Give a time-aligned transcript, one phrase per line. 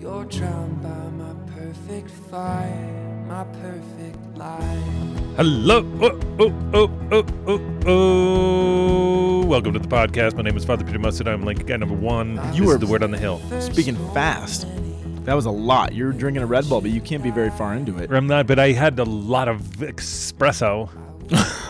[0.00, 4.82] You're drowned by my perfect fire, my perfect lie.
[5.36, 5.84] Hello.
[6.00, 9.46] Oh, oh, oh, oh, oh, oh.
[9.46, 10.34] Welcome to the podcast.
[10.36, 11.28] My name is Father Peter Mussett.
[11.28, 12.30] I'm Lincoln guy number one.
[12.54, 13.40] You this are- is the word on the hill.
[13.60, 14.66] Speaking fast.
[15.24, 15.92] That was a lot.
[15.94, 18.10] You're drinking a Red Bull, but you can't be very far into it.
[18.10, 20.88] I'm not, but I had a lot of espresso.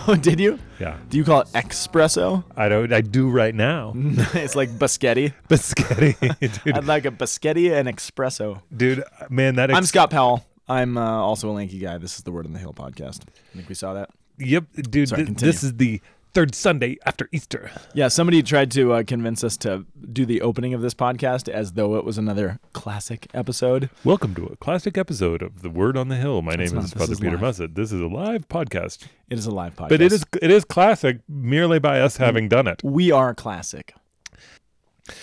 [0.08, 0.58] Oh, did you?
[0.78, 2.44] Yeah, Do you call it espresso?
[2.56, 2.92] I don't.
[2.92, 3.92] I do right now.
[3.96, 5.32] it's like biscotti.
[5.48, 6.74] Biscotti, dude.
[6.76, 8.62] I'd like a biscotti and espresso.
[8.74, 9.70] dude, man, that.
[9.70, 10.44] Ex- I'm Scott Powell.
[10.68, 11.98] I'm uh, also a lanky guy.
[11.98, 13.22] This is the Word on the Hill podcast.
[13.52, 14.10] I think we saw that.
[14.38, 15.08] Yep, dude.
[15.08, 15.52] Sorry, continue.
[15.52, 16.00] this is the
[16.32, 17.70] third Sunday after Easter.
[17.94, 21.72] Yeah, somebody tried to uh, convince us to do the opening of this podcast as
[21.72, 23.90] though it was another classic episode.
[24.04, 26.42] Welcome to a classic episode of the Word on the Hill.
[26.42, 26.84] My name not.
[26.84, 27.40] is Father is Peter live.
[27.40, 27.74] Mussett.
[27.74, 29.88] This is a live podcast, It is a live podcast.
[29.88, 32.80] but it is it is classic merely by us having done it.
[32.84, 33.94] We are classic.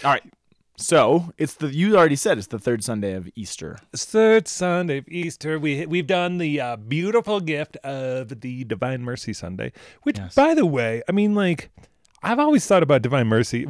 [0.04, 0.24] All right.
[0.80, 3.78] So it's the you already said it's the third Sunday of Easter.
[3.96, 9.34] third Sunday of Easter, we we've done the uh, beautiful gift of the Divine Mercy
[9.34, 9.72] Sunday.
[10.04, 10.36] Which, Yes.
[10.36, 11.72] by the way, I mean, like,
[12.22, 13.66] I've always thought about Divine Mercy.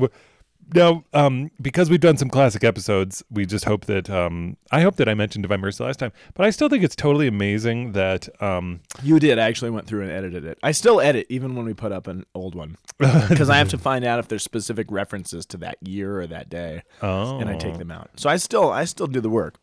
[0.73, 4.97] Now, um, because we've done some classic episodes, we just hope that um, I hope
[4.97, 6.11] that I mentioned Divine Mercy last time.
[6.33, 9.39] But I still think it's totally amazing that um, You did.
[9.39, 10.57] I actually went through and edited it.
[10.63, 13.77] I still edit even when we put up an old one because I have to
[13.77, 17.55] find out if there's specific references to that year or that day, oh, and I
[17.55, 18.09] take them out.
[18.17, 19.55] So I still I still do the work.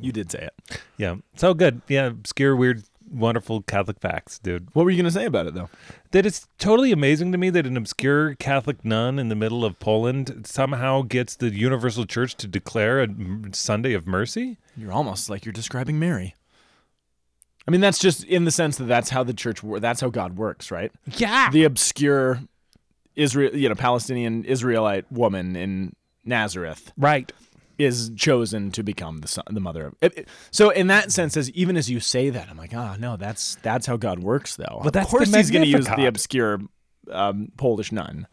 [0.00, 0.80] You did say it.
[0.96, 1.80] Yeah, so good.
[1.86, 2.82] Yeah, obscure, weird,
[3.14, 4.68] wonderful Catholic facts, dude.
[4.74, 5.70] What were you gonna say about it though?
[6.10, 9.78] that it's totally amazing to me that an obscure Catholic nun in the middle of
[9.80, 13.08] Poland somehow gets the Universal Church to declare a
[13.52, 14.58] Sunday of mercy.
[14.76, 16.34] You're almost like you're describing Mary.
[17.66, 20.36] I mean, that's just in the sense that that's how the church, that's how God
[20.36, 20.92] works, right?
[21.06, 21.50] Yeah.
[21.50, 22.40] the obscure
[23.16, 27.32] Israel, you know, Palestinian Israelite woman in Nazareth right.
[27.78, 29.94] Is chosen to become the son, the mother of.
[30.00, 32.96] It, it- so in that sense, as even as you say that, I'm like, ah,
[32.98, 34.80] no, that's that's how God works, though.
[34.82, 36.60] But that's of course, He's going to use the obscure
[37.10, 38.26] um, Polish nun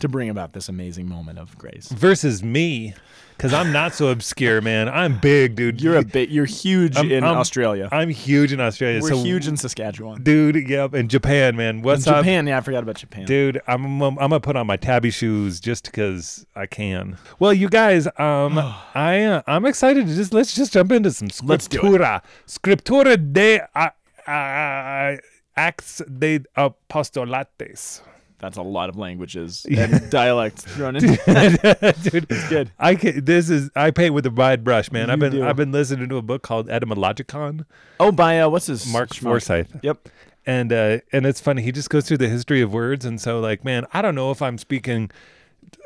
[0.00, 1.88] to bring about this amazing moment of grace.
[1.88, 2.94] Versus me,
[3.36, 4.88] because I'm not so obscure, man.
[4.88, 5.80] I'm big, dude.
[5.80, 7.88] You're a bit, you're huge I'm- in I'm- Australia.
[7.92, 9.00] I'm huge in Australia.
[9.00, 10.22] We're so, huge in Saskatchewan.
[10.24, 10.68] dude.
[10.68, 11.82] Yep, and Japan, man.
[11.82, 13.26] What's in up, Japan, yeah, I forgot about Japan.
[13.26, 17.16] Dude, I'm, I'm I'm gonna put on my tabi shoes just because I can.
[17.38, 18.58] Well, you guys, um,
[18.94, 22.22] I uh, I'm excited to just let's just jump into some scriptura.
[22.46, 23.90] Scriptura de uh,
[24.28, 25.16] uh,
[25.56, 28.00] acts de apostolates.
[28.38, 31.02] That's a lot of languages and dialects thrown in.
[31.22, 32.70] Dude, it's good.
[32.78, 35.10] I can, this is I paint with a wide brush, man.
[35.10, 35.44] I've been do.
[35.44, 37.64] I've been listening to a book called Etymologicon,
[37.98, 39.22] Oh, by uh, what's his Mark schmuck?
[39.22, 39.76] Forsyth.
[39.82, 40.08] Yep.
[40.46, 43.38] and uh and it's funny he just goes through the history of words and so
[43.40, 45.10] like man i don't know if i'm speaking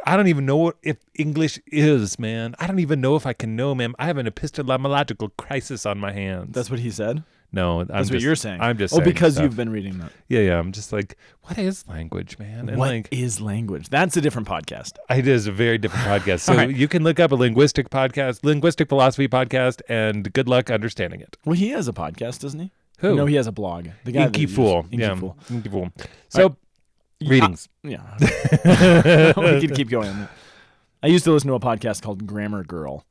[0.07, 3.33] i don't even know what if english is man i don't even know if i
[3.33, 7.25] can know man i have an epistemological crisis on my hands That's what he said.
[7.53, 8.61] No I'm That's what you're saying.
[8.61, 9.45] i'm just oh, because stuff.
[9.45, 10.11] you've been reading that.
[10.29, 13.89] yeah yeah i'm just like what is language man and What is like language?
[13.91, 14.93] That's a different podcast.
[15.11, 16.75] it is a very different podcast so right.
[16.75, 21.37] you can look up a linguistic podcast linguistic philosophy podcast and good luck understanding it
[21.45, 22.71] Well, he has a podcast, doesn't he?
[22.99, 23.17] Who?
[23.17, 23.89] No, he has a blog.
[24.05, 25.37] The guy inky fool Inky yeah Fool.
[25.51, 25.91] inky fool
[26.29, 26.57] so
[27.27, 28.03] readings Yeah.
[29.37, 30.29] we could keep going.
[31.03, 33.05] I used to listen to a podcast called Grammar Girl,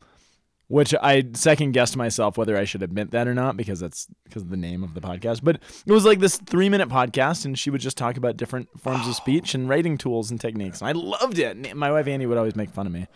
[0.71, 4.43] which I second guessed myself whether I should admit that or not because that's because
[4.43, 5.41] of the name of the podcast.
[5.43, 8.69] But it was like this three minute podcast, and she would just talk about different
[8.79, 10.79] forms of speech and writing tools and techniques.
[10.79, 11.75] And I loved it.
[11.75, 13.07] My wife Annie would always make fun of me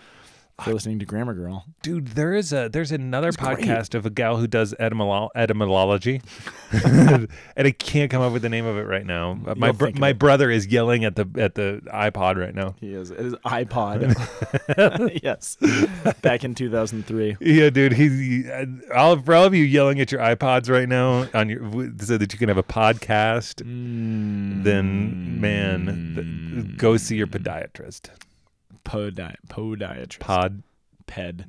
[0.63, 1.65] for listening to Grammar Girl.
[1.81, 3.57] Dude, there is a there's another great.
[3.59, 6.21] podcast of a gal who does etymolo- etymology,
[6.71, 7.27] and
[7.57, 9.37] I can't come up with the name of it right now.
[9.45, 12.75] Uh, My You'll br- my brother is yelling at the at the iPod right now.
[12.79, 13.11] He is.
[13.11, 15.19] It is iPod.
[15.23, 15.57] yes.
[16.21, 17.37] Back in 2003.
[17.41, 18.49] Yeah, dude, he's he,
[18.95, 21.61] all for all of you yelling at your iPods right now on your
[21.99, 23.61] so that you can have a podcast.
[24.63, 28.09] Then, man, th- go see your podiatrist.
[28.83, 30.19] Podi- podiatrist.
[30.19, 30.63] Pod,
[31.07, 31.45] Ped.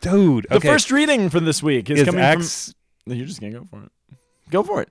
[0.00, 0.46] dude.
[0.50, 2.74] The first reading for this week is, is coming Acts
[3.04, 3.14] from.
[3.14, 3.92] You're just gonna go for it.
[4.50, 4.88] Go for it.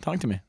[0.00, 0.40] Talk to me.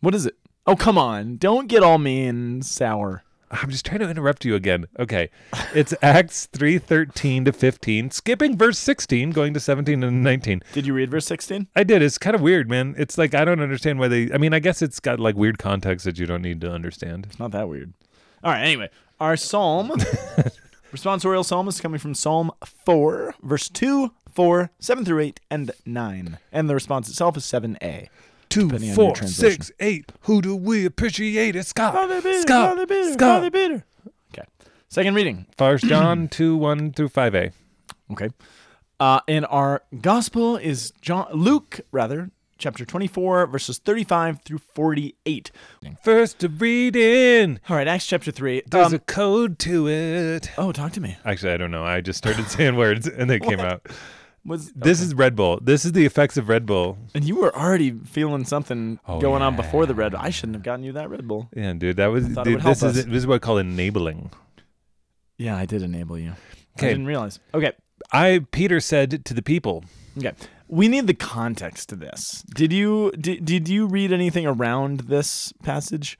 [0.00, 0.36] What is it?
[0.66, 1.36] Oh, come on!
[1.36, 3.22] Don't get all mean, sour.
[3.50, 4.86] I'm just trying to interrupt you again.
[4.98, 5.30] Okay.
[5.74, 10.62] It's Acts 3:13 to 15, skipping verse 16 going to 17 and 19.
[10.72, 11.68] Did you read verse 16?
[11.76, 12.02] I did.
[12.02, 12.94] It's kind of weird, man.
[12.98, 15.58] It's like I don't understand why they I mean, I guess it's got like weird
[15.58, 17.26] context that you don't need to understand.
[17.26, 17.92] It's not that weird.
[18.42, 18.62] All right.
[18.62, 18.90] Anyway,
[19.20, 19.90] our psalm,
[20.92, 22.50] responsorial psalm, is coming from Psalm
[22.84, 26.38] 4, verse 2, 4, 7 through 8, and 9.
[26.52, 28.08] And the response itself is 7a.
[28.48, 30.12] Two, Depending on your four, six, eight.
[30.22, 31.56] Who do we appreciate?
[31.56, 31.94] It's Scott.
[31.94, 32.70] Father Peter, Scott.
[32.70, 33.18] Father Peter, Scott.
[33.38, 33.84] Father Peter.
[34.32, 34.46] Okay.
[34.88, 35.46] Second reading.
[35.58, 37.52] First John 2, 1 through 5a.
[38.12, 38.28] Okay.
[39.00, 45.50] Uh, and our gospel is John Luke, rather, chapter 24, verses 35 through 48.
[46.02, 47.60] First reading.
[47.68, 48.62] All right, Acts chapter 3.
[48.70, 50.50] There's Um, a code to it.
[50.58, 51.16] oh, talk to me.
[51.24, 51.84] Actually, I don't know.
[51.84, 53.86] I just started saying words and they came out.
[54.44, 55.58] Was This is Red Bull.
[55.60, 56.96] This is the effects of Red Bull.
[57.14, 60.20] and you were already feeling something Oh, going on before the Red Bull.
[60.22, 61.48] I shouldn't have gotten you that Red Bull.
[61.54, 63.04] Yeah, dude, that was dude, this is us.
[63.04, 64.30] this is what I call enabling.
[65.36, 66.30] Yeah, I did enable you.
[66.30, 66.88] I Okay.
[66.90, 67.40] didn't realize.
[67.54, 67.72] Okay.
[68.12, 69.84] I Peter said to the people,
[70.16, 70.32] Okay.
[70.68, 72.44] We need the context to this.
[72.54, 76.18] Did you did, did you read anything around this passage?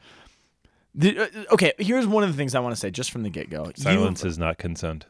[0.96, 3.30] Did, uh, okay, here's one of the things I want to say just from the
[3.30, 3.70] get go.
[3.76, 5.06] silence is not consent.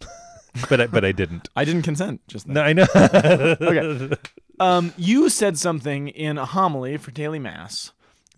[0.68, 1.48] but I, but I didn't.
[1.56, 2.54] I didn't consent just then.
[2.54, 2.86] No, I know.
[3.60, 4.16] Okay.
[4.60, 7.90] Um, you said something in a homily for daily mass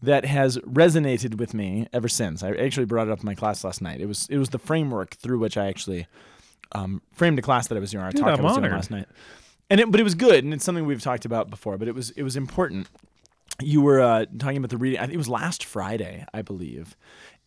[0.02, 2.42] that has resonated with me ever since.
[2.42, 4.00] I actually brought it up in my class last night.
[4.00, 6.06] It was it was the framework through which I actually
[6.72, 8.04] um, framed a class that I was doing.
[8.04, 9.06] Our Dude, talk I'm I was doing last night,
[9.70, 11.78] and it, but it was good, and it's something we've talked about before.
[11.78, 12.88] But it was it was important.
[13.60, 14.98] You were uh, talking about the reading.
[14.98, 16.96] I think it was last Friday, I believe.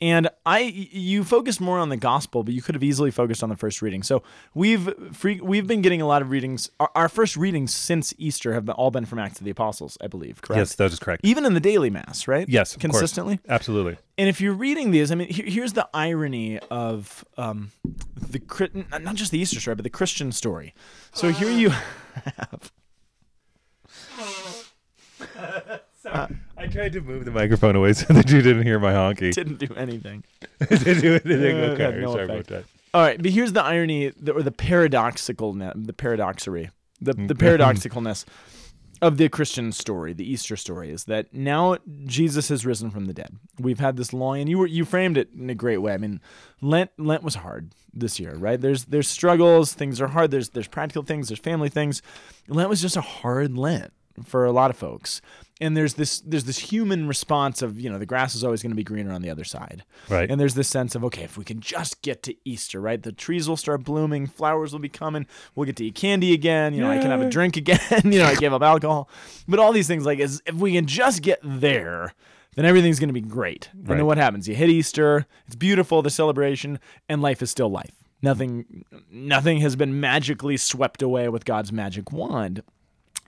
[0.02, 3.50] And I, you focused more on the gospel, but you could have easily focused on
[3.50, 4.02] the first reading.
[4.02, 4.24] So
[4.54, 6.70] we've free, we've been getting a lot of readings.
[6.80, 9.98] Our, our first readings since Easter have been, all been from Acts of the Apostles,
[10.00, 10.42] I believe.
[10.42, 10.58] Correct.
[10.58, 11.26] yes, that is correct.
[11.26, 12.48] Even in the daily mass, right?
[12.48, 12.92] Yes, of course.
[12.94, 13.40] consistently.
[13.50, 13.98] Absolutely.
[14.18, 17.72] And if you're reading these, I mean, here, here's the irony of um,
[18.16, 18.40] the
[19.02, 20.74] not just the Easter story, but the Christian story.
[21.14, 21.70] So here you
[22.38, 22.72] have.
[26.58, 29.34] I tried to move the microphone away so that you didn't hear my honky.
[29.34, 30.24] Didn't do anything.
[30.70, 31.58] didn't do anything.
[31.58, 32.66] Uh, Okay, no sorry about that.
[32.94, 38.26] All right, but here's the irony, the, or the paradoxical, the paradoxery, the the paradoxicalness
[39.02, 43.14] of the Christian story, the Easter story, is that now Jesus has risen from the
[43.14, 43.38] dead.
[43.60, 45.94] We've had this long, and you were you framed it in a great way.
[45.94, 46.20] I mean,
[46.62, 48.60] Lent Lent was hard this year, right?
[48.60, 50.32] There's there's struggles, things are hard.
[50.32, 52.02] There's there's practical things, there's family things.
[52.48, 53.94] Lent was just a hard Lent
[54.26, 55.22] for a lot of folks.
[55.62, 58.70] And there's this there's this human response of you know the grass is always going
[58.72, 60.32] to be greener on the other side, Right.
[60.32, 63.04] and there's this sense of okay, if we can just get to Easter, right?
[63.04, 66.74] The trees will start blooming, flowers will be coming, we'll get to eat candy again.
[66.74, 67.80] You know, I can have a drink again.
[68.06, 69.10] you know, I gave up alcohol,
[69.50, 72.14] but all these things like is if we can just get there,
[72.56, 73.68] then everything's going to be great.
[73.74, 73.98] And Right.
[73.98, 74.48] then what happens?
[74.48, 76.80] You hit Easter, it's beautiful, the celebration,
[77.10, 77.92] and life is still life.
[78.22, 82.64] Nothing, nothing has been magically swept away with God's magic wand.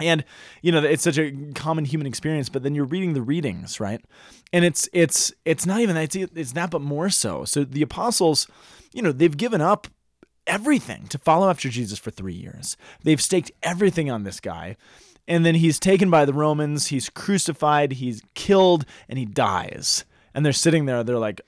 [0.01, 0.23] And
[0.61, 4.01] you know it's such a common human experience, but then you're reading the readings, right?
[4.53, 7.45] And it's it's it's not even that it's, it's that, but more so.
[7.45, 8.47] So the apostles,
[8.93, 9.87] you know, they've given up
[10.47, 12.77] everything to follow after Jesus for three years.
[13.03, 14.77] They've staked everything on this guy,
[15.27, 16.87] and then he's taken by the Romans.
[16.87, 17.93] He's crucified.
[17.93, 20.05] He's killed, and he dies.
[20.33, 21.03] And they're sitting there.
[21.03, 21.41] They're like,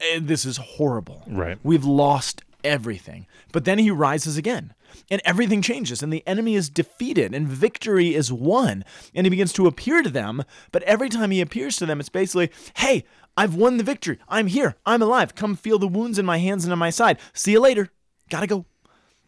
[0.00, 1.24] "Eh, "This is horrible.
[1.26, 1.58] Right.
[1.62, 3.26] We've lost everything.
[3.52, 4.74] But then he rises again,
[5.10, 8.84] and everything changes, and the enemy is defeated, and victory is won.
[9.14, 10.44] And he begins to appear to them.
[10.72, 13.04] But every time he appears to them, it's basically, hey,
[13.36, 14.18] I've won the victory.
[14.28, 14.76] I'm here.
[14.84, 15.34] I'm alive.
[15.34, 17.18] Come feel the wounds in my hands and on my side.
[17.32, 17.88] See you later.
[18.28, 18.66] Gotta go.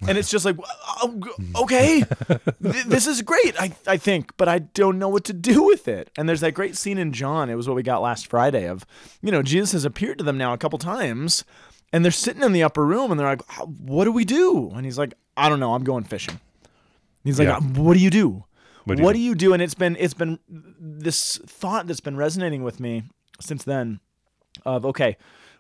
[0.09, 0.57] And it's just like,
[1.03, 1.21] oh,
[1.63, 2.03] okay,
[2.59, 6.11] this is great, I, I think, but I don't know what to do with it.
[6.17, 7.49] And there's that great scene in John.
[7.49, 8.85] It was what we got last Friday of,
[9.21, 11.45] you know, Jesus has appeared to them now a couple times,
[11.93, 13.43] and they're sitting in the upper room, and they're like,
[13.81, 14.71] what do we do?
[14.75, 16.41] And he's like, I don't know, I'm going fishing.
[17.25, 17.61] He's like, Yeah.
[17.61, 18.45] what do you do?
[18.85, 19.53] What What do do, you you do?
[19.53, 23.05] And it's been it's been this thought that's been resonating with me
[23.41, 24.01] since then
[24.67, 25.17] of okay,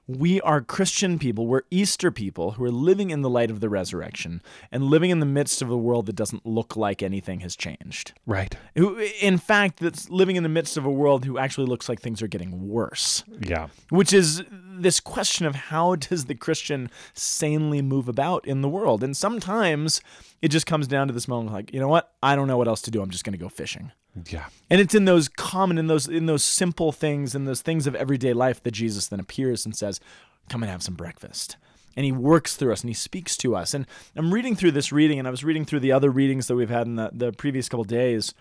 [0.06, 3.68] we are Christian people, we're Easter people who are living in the light of the
[3.68, 7.54] resurrection and living in the midst of a world that doesn't look like anything has
[7.54, 8.12] changed.
[8.26, 8.54] Right.
[8.76, 12.00] Who, in fact, that's living in the midst of a world who actually looks like
[12.00, 13.22] things are getting worse.
[13.40, 13.68] Yeah.
[13.90, 19.04] Which is this question of how does the Christian sanely move about in the world?
[19.04, 20.00] And sometimes
[20.40, 22.12] it just comes down to this moment like, you know what?
[22.22, 23.02] I don't know what else to do.
[23.02, 23.92] I'm just going to go fishing.
[24.30, 24.46] Yeah.
[24.68, 27.94] And it's in those common, in those in those simple things, in those things of
[27.94, 30.00] everyday life that Jesus then appears and says,
[30.48, 31.56] "Come and have some breakfast."
[31.96, 33.74] And he works through us and he speaks to us.
[33.74, 36.56] And I'm reading through this reading, and I was reading through the other readings that
[36.56, 38.34] we've had in the, the previous couple days.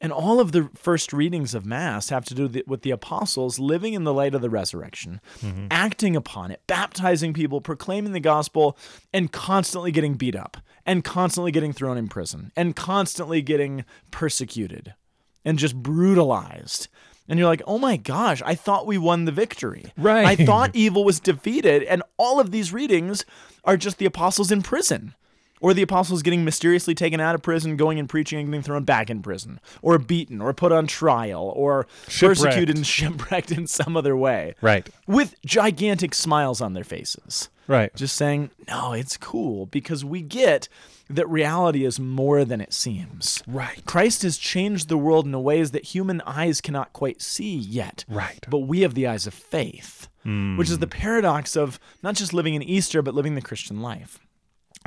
[0.00, 2.90] And all of the first readings of Mass have to do with the, with the
[2.90, 5.66] apostles living in the light of the resurrection, mm-hmm.
[5.70, 8.76] acting upon it, baptizing people, proclaiming the gospel,
[9.12, 14.94] and constantly getting beat up, and constantly getting thrown in prison, and constantly getting persecuted
[15.44, 16.88] and just brutalized.
[17.28, 19.92] And you're like, oh my gosh, I thought we won the victory.
[19.96, 20.26] Right.
[20.26, 21.82] I thought evil was defeated.
[21.84, 23.24] And all of these readings
[23.64, 25.14] are just the apostles in prison.
[25.60, 28.84] Or the apostles getting mysteriously taken out of prison, going and preaching and getting thrown
[28.84, 33.96] back in prison, or beaten, or put on trial, or persecuted and shipwrecked in some
[33.96, 34.54] other way.
[34.60, 34.88] Right.
[35.06, 37.48] With gigantic smiles on their faces.
[37.66, 37.94] Right.
[37.94, 40.68] Just saying, no, it's cool because we get
[41.08, 43.42] that reality is more than it seems.
[43.46, 43.82] Right.
[43.84, 48.04] Christ has changed the world in ways that human eyes cannot quite see yet.
[48.08, 48.44] Right.
[48.48, 50.80] But we have the eyes of faith, which is hmm.
[50.80, 54.18] the paradox of not just living in Easter, but living the Christian life.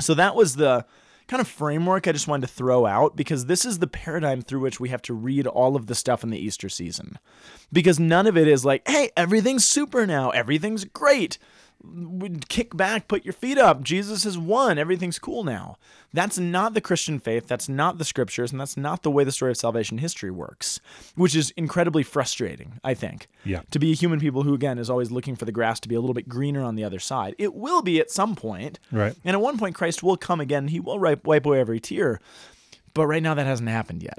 [0.00, 0.84] So that was the
[1.28, 4.60] kind of framework I just wanted to throw out because this is the paradigm through
[4.60, 7.18] which we have to read all of the stuff in the Easter season.
[7.70, 11.38] Because none of it is like, hey, everything's super now, everything's great.
[11.84, 13.84] Would kick back, put your feet up.
[13.84, 14.78] Jesus has won.
[14.78, 15.78] Everything's cool now.
[16.12, 17.46] That's not the Christian faith.
[17.46, 18.50] That's not the scriptures.
[18.50, 20.80] And that's not the way the story of salvation history works,
[21.14, 23.28] which is incredibly frustrating, I think.
[23.44, 23.62] Yeah.
[23.70, 25.94] To be a human people who, again, is always looking for the grass to be
[25.94, 27.36] a little bit greener on the other side.
[27.38, 28.80] It will be at some point.
[28.90, 29.14] Right.
[29.24, 30.68] And at one point, Christ will come again.
[30.68, 32.20] He will wipe, wipe away every tear.
[32.92, 34.18] But right now, that hasn't happened yet.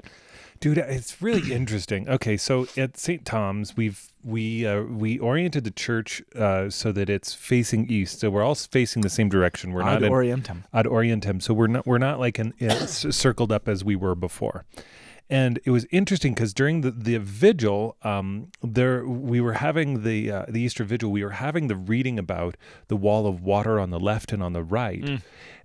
[0.60, 2.08] Dude, it's really interesting.
[2.08, 3.24] Okay, so at St.
[3.24, 8.20] Tom's, we've we uh, we oriented the church uh, so that it's facing east.
[8.20, 9.72] So we're all facing the same direction.
[9.72, 10.64] We're Ad not in, orientem.
[10.74, 11.42] ad orientem.
[11.42, 14.64] So we're not we're not like an uh, circled up as we were before.
[15.30, 20.30] And it was interesting because during the, the vigil, um, there we were having the
[20.30, 21.10] uh, the Easter vigil.
[21.10, 22.56] We were having the reading about
[22.88, 25.22] the wall of water on the left and on the right,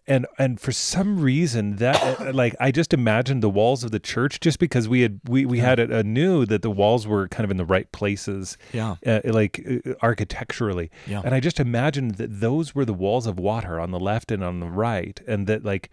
[0.07, 3.99] and and for some reason that uh, like I just imagined the walls of the
[3.99, 7.27] church just because we had we we had it uh, knew that the walls were
[7.27, 8.95] kind of in the right places, Yeah.
[9.05, 11.21] uh, like uh, architecturally, Yeah.
[11.25, 14.43] and I just imagined that those were the walls of water on the left and
[14.43, 15.89] on the right, and that like.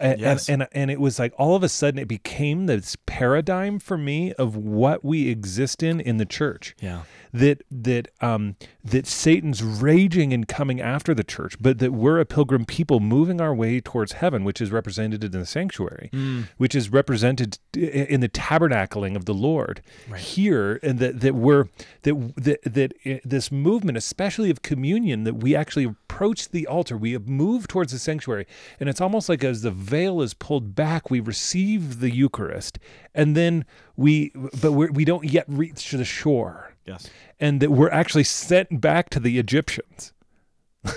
[0.00, 0.48] And, Yes.
[0.48, 4.32] and and it was like all of a sudden it became this paradigm for me
[4.34, 7.00] of what we exist in in the church Yeah.
[7.32, 12.24] That that um that Satan's raging and coming after the church, but that we're a
[12.24, 16.10] pilgrim people moving our way towards heaven, which is represented in the sanctuary,
[16.56, 19.82] which is represented in the tabernacling of the Lord
[20.16, 21.66] here, and that that we're
[22.02, 22.92] that that that
[23.24, 27.98] this movement, especially of communion, that we actually approach the altar, we move towards the
[27.98, 28.46] sanctuary,
[28.80, 32.78] and it's almost like as the veil is pulled back, we receive the Eucharist,
[33.14, 33.64] and then
[33.96, 37.08] we, but we're, we don't yet reach the shore Yes.
[37.38, 40.12] and that we're actually sent back to the Egyptians.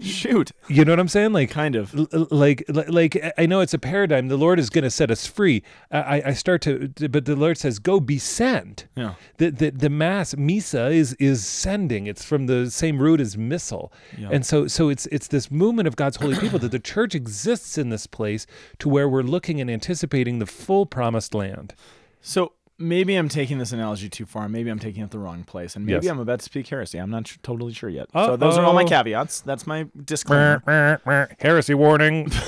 [0.00, 0.52] Shoot.
[0.68, 1.32] You know what I'm saying?
[1.32, 1.94] Like, Kind of.
[1.94, 4.28] l- l- like, li- like I know it's a paradigm.
[4.28, 5.62] The Lord is going to set us free.
[5.90, 9.14] I, I- I start to, but the Lord says, "Go be sent." Yeah.
[9.38, 12.06] The, the the mass misa is is sending.
[12.06, 14.28] It's from the same root as missile, Yeah.
[14.32, 17.76] and so so it's it's this movement of God's holy people that the church exists
[17.78, 18.46] in this place
[18.78, 21.74] to where we're looking and anticipating the full promised land.
[22.20, 24.48] So maybe I'm taking this analogy too far.
[24.48, 26.10] Maybe I'm taking it the wrong place, and maybe Yes.
[26.12, 26.98] I'm about to speak heresy.
[26.98, 28.08] I'm not tr- totally sure yet.
[28.12, 29.40] So those are all my caveats.
[29.40, 31.00] That's my disclaimer.
[31.40, 32.30] Heresy warning.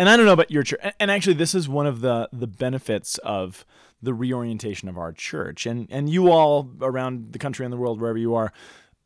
[0.00, 0.78] And I don't know about your church.
[1.00, 3.66] And actually, this is one of the the benefits of
[4.00, 5.66] the reorientation of our church.
[5.66, 8.52] And and you all around the country and the world, wherever you are,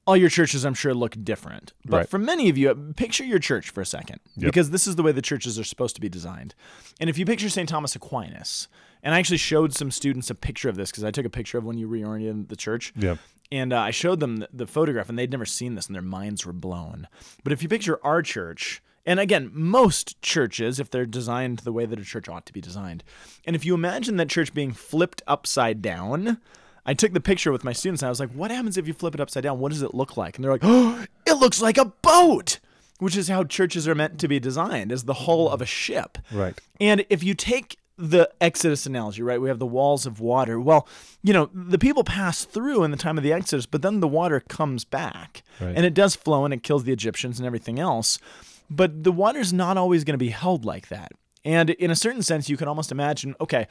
[0.06, 1.72] all your churches, I'm sure, look different.
[1.86, 2.08] But Right.
[2.10, 5.02] for many of you, uh, picture your church for a second, because this is the
[5.02, 6.54] way the churches are supposed to be designed.
[7.00, 7.66] And if you picture St.
[7.70, 8.68] Thomas Aquinas,
[9.02, 11.58] and I actually showed some students a picture of this because I took a picture
[11.58, 12.92] of when you reoriented the church.
[12.96, 13.16] Yeah.
[13.50, 16.02] And uh, I showed them the, the photograph, and they'd never seen this, and their
[16.02, 17.06] minds were blown.
[17.44, 21.84] But if you picture our church, and again, most churches, if they're designed the way
[21.84, 23.04] that a church ought to be designed,
[23.44, 26.38] and if you imagine that church being flipped upside down,
[26.86, 28.94] I took the picture with my students, and I was like, "What happens if you
[28.94, 29.58] flip it upside down?
[29.58, 32.58] What does it look like?" And they're like, "Oh, it looks like a boat."
[32.98, 36.18] Which is how churches are meant to be designed, as the hull of a ship.
[36.30, 36.56] Right.
[36.80, 40.58] And if you take the Exodus analogy, right, we have the walls of water.
[40.60, 40.88] Well,
[41.22, 44.08] you know, the people pass through in the time of the Exodus, but then the
[44.08, 45.42] water comes back.
[45.60, 45.74] Right.
[45.76, 48.18] And it does flow and it kills the Egyptians and everything else.
[48.70, 51.12] But the water's not always going to be held like that.
[51.44, 53.66] And in a certain sense, you can almost imagine okay,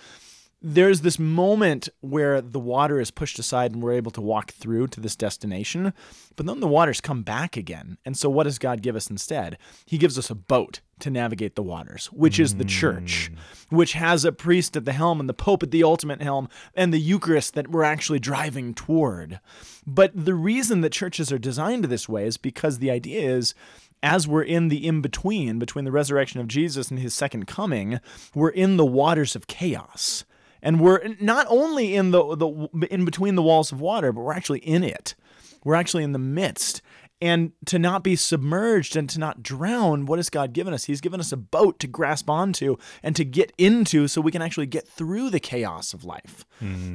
[0.62, 4.88] there's this moment where the water is pushed aside and we're able to walk through
[4.88, 5.94] to this destination,
[6.36, 7.98] but then the waters come back again.
[8.06, 9.58] And so, what does God give us instead?
[9.86, 13.76] He gives us a boat to navigate the waters, which is the church, mm.
[13.76, 16.94] which has a priest at the helm and the Pope at the ultimate helm and
[16.94, 19.40] the Eucharist that we're actually driving toward.
[19.88, 23.56] But the reason that churches are designed this way is because the idea is
[24.04, 28.00] as we're in the in between, between the resurrection of Jesus and his second coming,
[28.36, 30.24] we're in the waters of chaos.
[30.62, 34.34] And we're not only in the, the in between the walls of water, but we're
[34.34, 35.16] actually in it.
[35.64, 36.82] We're actually in the midst.
[37.24, 40.86] And to not be submerged and to not drown, what has God given us?
[40.86, 44.42] He's given us a boat to grasp onto and to get into so we can
[44.42, 46.46] actually get through the chaos of life.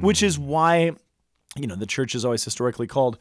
[0.01, 0.45] Which is hmm.
[0.45, 0.91] why
[1.55, 3.17] you know, the church is always historically called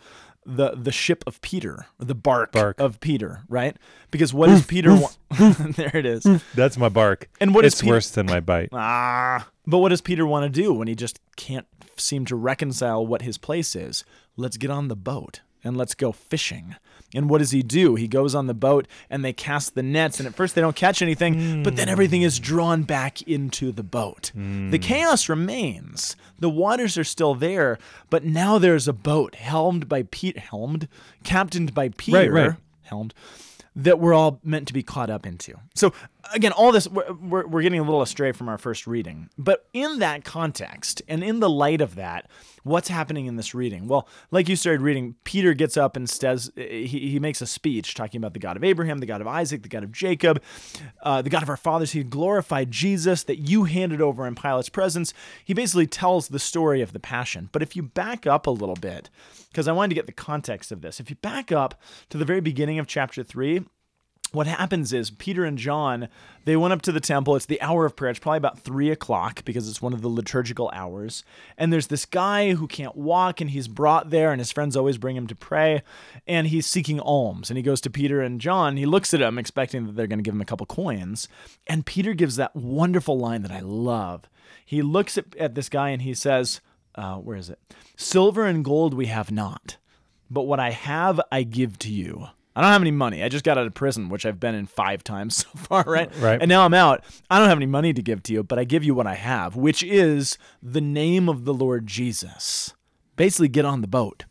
[0.46, 2.78] the the ship of Peter, the bark, Bark.
[2.80, 3.76] of Peter, right?
[4.10, 5.18] Because what does Peter want?
[5.76, 6.24] there it is.
[6.54, 7.28] That's my bark.
[7.40, 8.68] And what is it's Peter- worse than my bite.
[8.72, 9.48] Ah.
[9.66, 13.22] But what does Peter want to do when he just can't seem to reconcile what
[13.22, 14.04] his place is?
[14.36, 16.76] Let's get on the boat and let's go fishing.
[17.14, 17.94] And what does he do?
[17.94, 20.76] He goes on the boat and they cast the nets, and at first they don't
[20.76, 24.32] catch anything, but then everything is drawn back into the boat.
[24.34, 24.70] Hmm.
[24.70, 26.16] The chaos remains.
[26.38, 27.78] The waters are still there,
[28.10, 30.88] but now there's a boat helmed by Pete, helmed,
[31.24, 32.50] captained by Peter, right.
[32.82, 33.14] helmed,
[33.74, 35.54] that we're all meant to be caught up into.
[35.74, 35.92] So
[36.32, 39.66] again, all this we're, we're, we're getting a little astray from our first reading, but
[39.72, 42.30] in that context and in the light of that,
[42.62, 43.86] what's happening in this reading?
[43.86, 47.94] Well, like you started reading, Peter gets up and says he, he makes a speech
[47.94, 50.42] talking about the God of Abraham, the God of Isaac, the God of Jacob,
[51.02, 51.92] uh, the God of our fathers.
[51.92, 55.14] He glorified Jesus that you handed over in Pilate's presence.
[55.44, 57.48] He basically tells the story of the Passion.
[57.52, 59.10] But if you back up a little bit,
[59.50, 61.80] because I wanted to get the context of this, if you back up
[62.10, 63.64] to the very beginning of chapter three,
[64.32, 66.08] what happens is Peter and John
[66.44, 67.34] they went up to the temple.
[67.34, 68.10] It's the hour of prayer.
[68.12, 71.24] It's probably about three o'clock because it's one of the liturgical hours.
[71.58, 74.96] And there's this guy who can't walk, and he's brought there, and his friends always
[74.96, 75.82] bring him to pray.
[76.24, 77.50] And he's seeking alms.
[77.50, 78.76] And he goes to Peter and John.
[78.76, 81.26] He looks at him, expecting that they're going to give him a couple coins.
[81.66, 84.30] And Peter gives that wonderful line that I love.
[84.64, 86.60] He looks at, at this guy and he says,
[86.94, 87.58] uh, "Where is it?
[87.96, 89.78] Silver and gold we have not."
[90.30, 92.28] but what I have, I give to you.
[92.56, 93.22] I don't have any money.
[93.22, 96.10] I just got out of prison, which I've been in five times so far, right?
[96.16, 96.40] Right.
[96.40, 97.04] And now I'm out.
[97.30, 99.14] I don't have any money to give to you, but I give you what I
[99.14, 102.74] have, which is the name of the Lord Jesus.
[103.14, 104.24] Basically, get on the boat.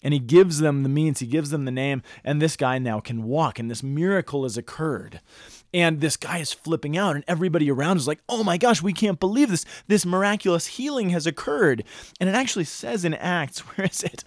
[0.00, 3.00] And he gives them the means, he gives them the name, and this guy now
[3.00, 5.20] can walk, and this miracle has occurred.
[5.78, 8.92] And this guy is flipping out, and everybody around is like, oh my gosh, we
[8.92, 9.64] can't believe this.
[9.86, 11.84] This miraculous healing has occurred.
[12.18, 14.24] And it actually says in Acts, where is it?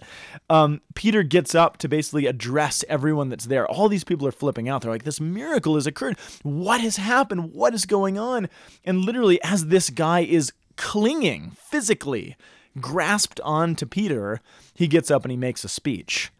[0.48, 3.66] Um, Peter gets up to basically address everyone that's there.
[3.66, 4.80] All these people are flipping out.
[4.80, 6.18] They're like, this miracle has occurred.
[6.42, 7.52] What has happened?
[7.52, 8.48] What is going on?
[8.82, 12.34] And literally, as this guy is clinging physically,
[12.80, 14.40] grasped on to Peter,
[14.72, 16.32] he gets up and he makes a speech.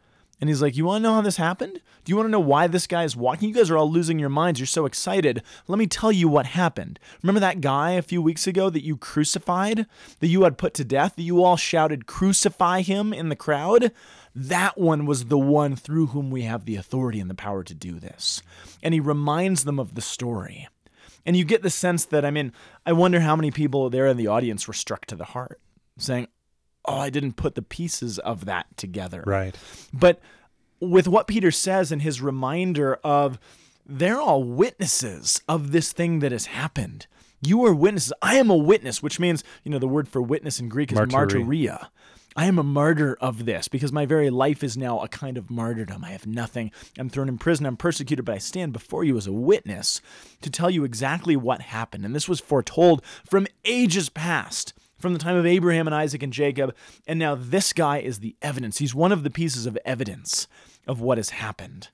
[0.42, 1.80] And he's like, You want to know how this happened?
[2.04, 3.48] Do you want to know why this guy is walking?
[3.48, 4.58] You guys are all losing your minds.
[4.58, 5.40] You're so excited.
[5.68, 6.98] Let me tell you what happened.
[7.22, 9.86] Remember that guy a few weeks ago that you crucified,
[10.18, 13.92] that you had put to death, that you all shouted, Crucify him in the crowd?
[14.34, 17.74] That one was the one through whom we have the authority and the power to
[17.74, 18.42] do this.
[18.82, 20.66] And he reminds them of the story.
[21.24, 22.52] And you get the sense that, I mean,
[22.84, 25.60] I wonder how many people there in the audience were struck to the heart,
[25.98, 26.26] saying,
[26.84, 29.22] Oh, I didn't put the pieces of that together.
[29.26, 29.56] Right.
[29.92, 30.20] But
[30.80, 33.38] with what Peter says and his reminder of
[33.86, 37.06] they're all witnesses of this thing that has happened.
[37.40, 38.12] You are witnesses.
[38.22, 40.98] I am a witness, which means, you know, the word for witness in Greek is
[40.98, 41.44] Martyri.
[41.44, 41.88] martyria.
[42.34, 45.50] I am a martyr of this because my very life is now a kind of
[45.50, 46.04] martyrdom.
[46.04, 46.70] I have nothing.
[46.98, 47.66] I'm thrown in prison.
[47.66, 50.00] I'm persecuted, but I stand before you as a witness
[50.40, 52.04] to tell you exactly what happened.
[52.04, 56.32] And this was foretold from ages past from the time of Abraham and Isaac and
[56.32, 56.74] Jacob.
[57.06, 58.78] And now this guy is the evidence.
[58.78, 60.46] He's one of the pieces of evidence
[60.86, 61.88] of what has happened.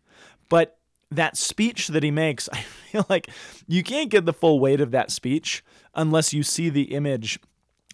[0.48, 0.78] But
[1.10, 3.28] that speech that he makes, I feel like
[3.66, 7.40] you can't get the full weight of that speech unless you see the image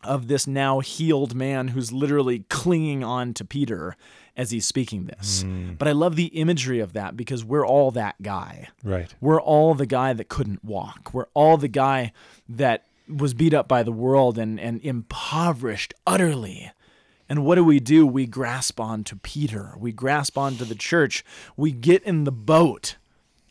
[0.03, 3.97] of this now healed man who's literally clinging on to Peter
[4.37, 5.43] as he's speaking this.
[5.43, 5.75] Hmm.
[5.75, 8.69] But I love the imagery of that because we're all that guy.
[8.83, 9.15] Right.
[9.21, 11.15] We're all the guy that couldn't walk.
[11.15, 12.13] We're all the guy
[12.49, 16.71] that was beat up by the world and, and impoverished utterly.
[17.29, 18.07] And what do we do?
[18.07, 19.75] We grasp on to Peter.
[19.79, 21.25] We grasp on to the church.
[21.57, 22.97] We get in the boat.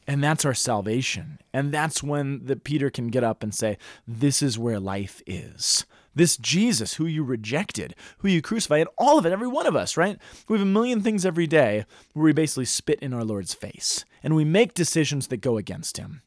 [0.06, 1.40] And that's our salvation.
[1.54, 5.86] And that's when the Peter can get up and say, This is where life is.
[6.16, 9.76] This Jesus who you rejected, who you crucified, and all of it, every one of
[9.76, 10.20] us, right?
[10.48, 14.06] We have a million things every day where we basically spit in our Lord's face
[14.22, 16.22] and we make decisions that go against him.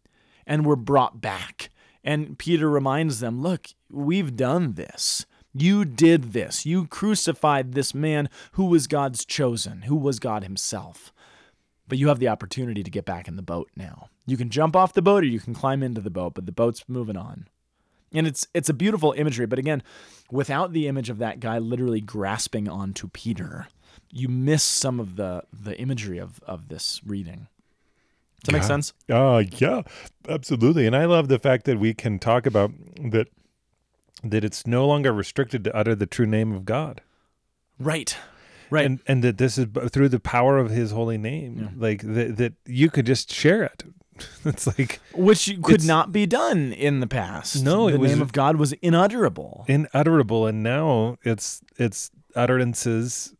[0.46, 1.70] And we're brought back.
[2.06, 5.26] And Peter reminds them, Look, we've done this.
[5.52, 6.64] You did this.
[6.64, 11.12] You crucified this man who was God's chosen, who was God himself.
[11.88, 14.08] But you have the opportunity to get back in the boat now.
[14.26, 16.52] You can jump off the boat or you can climb into the boat, but the
[16.52, 17.48] boat's moving on.
[18.12, 19.82] And it's it's a beautiful imagery, but again,
[20.30, 23.66] without the image of that guy literally grasping onto Peter,
[24.12, 27.48] you miss some of the the imagery of of this reading.
[28.46, 28.92] Does that make sense?
[29.08, 29.82] Oh yeah,
[30.28, 30.86] absolutely.
[30.86, 32.70] And I love the fact that we can talk about
[33.10, 33.28] that
[34.24, 37.02] that it's no longer restricted to utter the true name of God.
[37.78, 38.16] Right.
[38.70, 38.86] Right.
[38.86, 41.74] And and that this is through the power of his holy name.
[41.76, 43.84] Like that that you could just share it.
[44.46, 47.62] it's like Which could not be done in the past.
[47.62, 49.66] No, it the was- name of God was inutterable.
[49.68, 53.34] inutterable and now it's it's utterances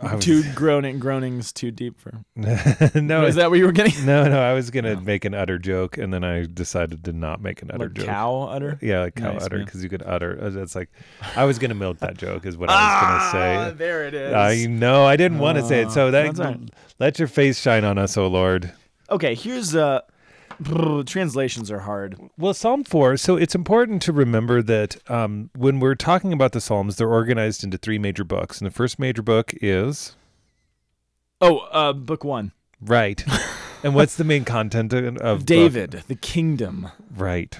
[0.00, 2.22] was, Too groaning, groanings too deep for.
[2.36, 4.06] no, is that what you were getting?
[4.06, 4.40] no, no.
[4.40, 5.00] I was gonna No.
[5.00, 8.06] make an utter joke, and then I decided to not make an utter Like joke.
[8.06, 9.64] cow utter Yeah, like cow Nice, man.
[9.64, 10.38] because you could utter.
[10.40, 10.90] uh, It's like
[11.34, 13.56] I was gonna milk that joke, is what I was gonna say.
[13.56, 14.32] Ah, there it is.
[14.32, 16.70] I know I didn't want to say it, so Ah, that that's right.
[17.00, 18.72] let your face shine on us, O Lord.
[19.10, 20.00] okay, here's uh,
[21.06, 22.16] translations are hard.
[22.38, 23.16] Well, Psalm four.
[23.16, 27.62] So it's important to remember that um, when we're talking about the Psalms, they're organized
[27.64, 30.16] into three major books, and the first major book is
[31.40, 32.52] Oh, uh, book one.
[32.80, 33.24] right.
[33.82, 36.88] and what's the main content of, of book- David, the kingdom.
[37.16, 37.58] Right.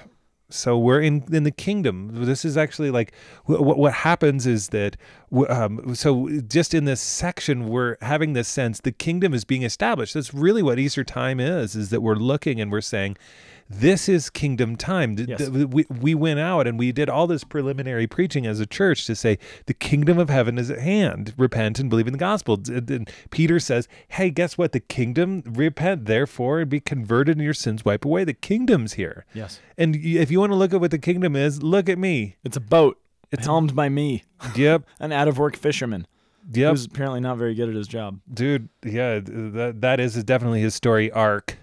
[0.53, 2.09] So we're in in the kingdom.
[2.25, 3.13] This is actually like
[3.45, 4.97] what what happens is that
[5.49, 10.13] um, so just in this section we're having this sense the kingdom is being established.
[10.13, 11.75] That's really what Easter time is.
[11.75, 13.17] Is that we're looking and we're saying.
[13.69, 15.15] This is kingdom time.
[15.17, 15.49] Yes.
[15.49, 19.15] We, we went out and we did all this preliminary preaching as a church to
[19.15, 21.33] say the kingdom of heaven is at hand.
[21.37, 22.61] Repent and believe in the gospel.
[22.67, 24.71] And Peter says, "Hey, guess what?
[24.71, 25.43] The kingdom.
[25.45, 28.23] Repent, therefore, and be converted, and your sins wipe away.
[28.23, 29.59] The kingdom's here." Yes.
[29.77, 32.37] And if you want to look at what the kingdom is, look at me.
[32.43, 32.99] It's a boat.
[33.31, 34.23] It's It's helmed by me,
[34.55, 36.05] Yep, an out of work fisherman
[36.51, 38.19] yep, who's apparently not very good at his job.
[38.31, 38.69] dude.
[38.85, 41.57] Yeah, that that is definitely his story arc.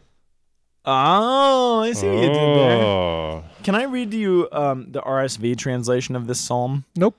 [0.85, 2.83] Oh, I see what you did there.
[2.83, 3.45] Oh.
[3.63, 6.85] Can I read to you um, the RSV translation of this psalm?
[6.97, 7.17] Nope.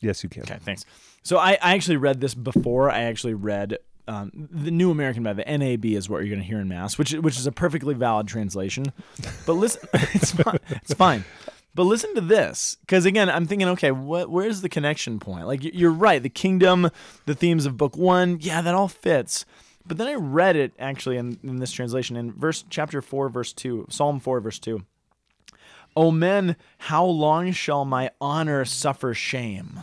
[0.00, 0.42] Yes, you can.
[0.42, 0.84] Okay, thanks.
[1.22, 2.90] So I, I actually read this before.
[2.90, 5.42] I actually read um, the New American Bible.
[5.44, 7.94] The NAB is what you're going to hear in mass, which which is a perfectly
[7.94, 8.92] valid translation.
[9.46, 10.58] But listen, it's fine.
[10.68, 11.24] It's fine.
[11.74, 14.30] But listen to this, because again, I'm thinking, okay, what?
[14.30, 15.46] Where's the connection point?
[15.46, 16.90] Like you're right, the kingdom,
[17.26, 19.44] the themes of book one, yeah, that all fits.
[19.90, 23.52] But then I read it actually in, in this translation in verse chapter four, verse
[23.52, 24.84] two, Psalm four, verse two.
[25.96, 29.80] O men, how long shall my honor suffer shame?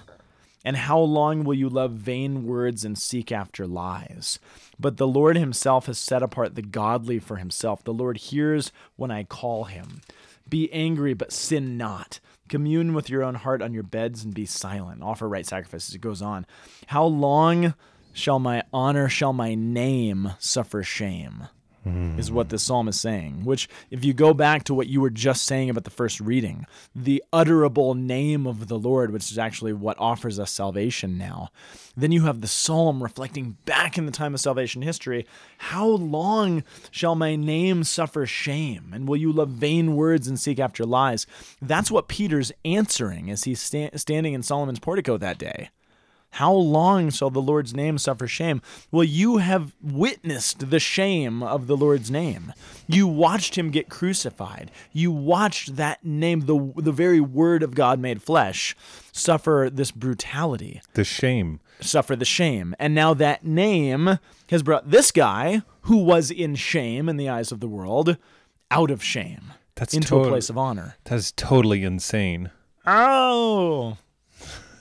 [0.64, 4.40] And how long will you love vain words and seek after lies?
[4.80, 7.84] But the Lord himself has set apart the godly for himself.
[7.84, 10.00] The Lord hears when I call him.
[10.48, 12.22] Be angry, but sin not.
[12.48, 15.04] Commune with your own heart on your beds and be silent.
[15.04, 15.94] Offer right sacrifices.
[15.94, 16.46] It goes on.
[16.86, 17.74] How long
[18.18, 21.48] shall my honor, shall my name suffer shame?
[21.84, 22.20] Hmm.
[22.20, 23.46] is what the psalm is saying.
[23.46, 26.66] Which, if you go back to what you were just saying about the first reading,
[26.94, 31.48] the utterable name of the Lord, which is actually what offers us salvation now,
[31.96, 35.26] then you have the psalm reflecting back in the time of salvation history.
[35.60, 38.92] How long shall my name suffer shame?
[38.94, 41.26] And will you love vain words and seek after lies?
[41.62, 45.70] That's what Peter's answering as he's sta- standing in Solomon's portico that day.
[46.38, 48.62] How long shall the Lord's name suffer shame?
[48.92, 52.54] Well, you have witnessed the shame of the Lord's name.
[52.88, 54.70] You watched him get crucified.
[54.94, 58.76] You watched that name, the, the very word of God made flesh,
[59.12, 61.60] suffer this brutality, The shame.
[61.82, 62.76] suffer the shame.
[62.78, 64.20] And now that name
[64.52, 68.16] has brought this guy, who was in shame in the eyes of the world,
[68.70, 70.98] out of shame That's into tot- a place of honor.
[71.06, 72.52] That's totally insane.
[72.86, 73.98] Oh.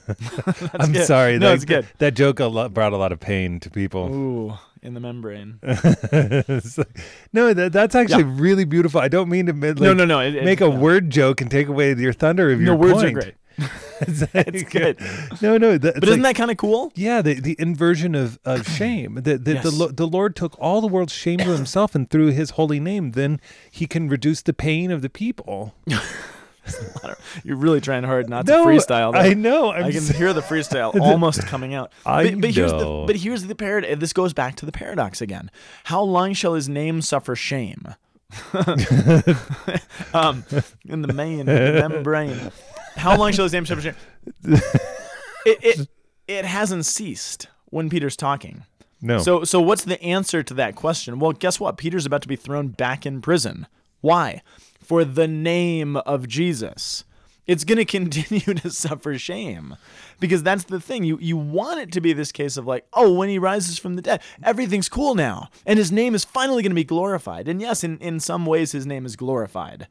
[0.73, 1.05] I'm good.
[1.05, 1.37] sorry.
[1.39, 1.87] No, that, it's good.
[1.99, 4.13] That joke a lot, brought a lot of pain to people.
[4.13, 5.59] Ooh, in the membrane.
[5.63, 6.99] Like-
[7.33, 8.99] no, that, that's actually really beautiful.
[9.01, 10.19] I don't mean to like, no, no, no.
[10.19, 10.77] it- it- make a no.
[10.79, 13.35] word joke and take away your thunder of No, your words are great.
[14.01, 14.99] it's, It's good.
[15.41, 15.79] No, no.
[15.79, 16.91] That, But isn't that kind of cool?
[16.95, 19.15] Yeah, the, the inversion of, of shame.
[19.15, 19.73] The the, the, Yes.
[19.73, 23.11] Lo- the Lord took all the world's shame to himself, and through his holy name,
[23.13, 23.41] then
[23.71, 25.73] he can reduce the pain of the people.
[27.43, 29.13] You're really trying hard not to freestyle.
[29.13, 29.21] There.
[29.21, 29.71] I know.
[29.71, 31.91] I'm I can hear the freestyle almost coming out.
[32.05, 33.05] I but, but here's the know.
[33.05, 33.99] but here's the paradox.
[33.99, 35.51] This goes back to the paradox again.
[35.85, 37.95] How long shall his name suffer shame?
[40.13, 40.43] um,
[40.85, 42.51] in the main the membrane.
[42.95, 43.95] How long shall his name suffer shame?
[45.45, 45.87] It, it
[46.27, 48.63] it hasn't ceased when Peter's talking.
[49.01, 49.19] no.
[49.19, 51.19] So so what's the answer to that question?
[51.19, 51.77] Well, guess what?
[51.77, 53.67] Peter's about to be thrown back in prison.
[54.01, 54.41] Why?
[54.87, 57.03] For the name of Jesus.
[57.45, 59.75] It's going to continue to suffer shame.
[60.19, 61.03] Because that's the thing.
[61.03, 63.95] You you want it to be this case of like, oh, when he rises from
[63.95, 65.49] the dead, everything's cool now.
[65.65, 67.47] And his name is finally going to be glorified.
[67.47, 69.87] And yes, in, in some ways his name is glorified.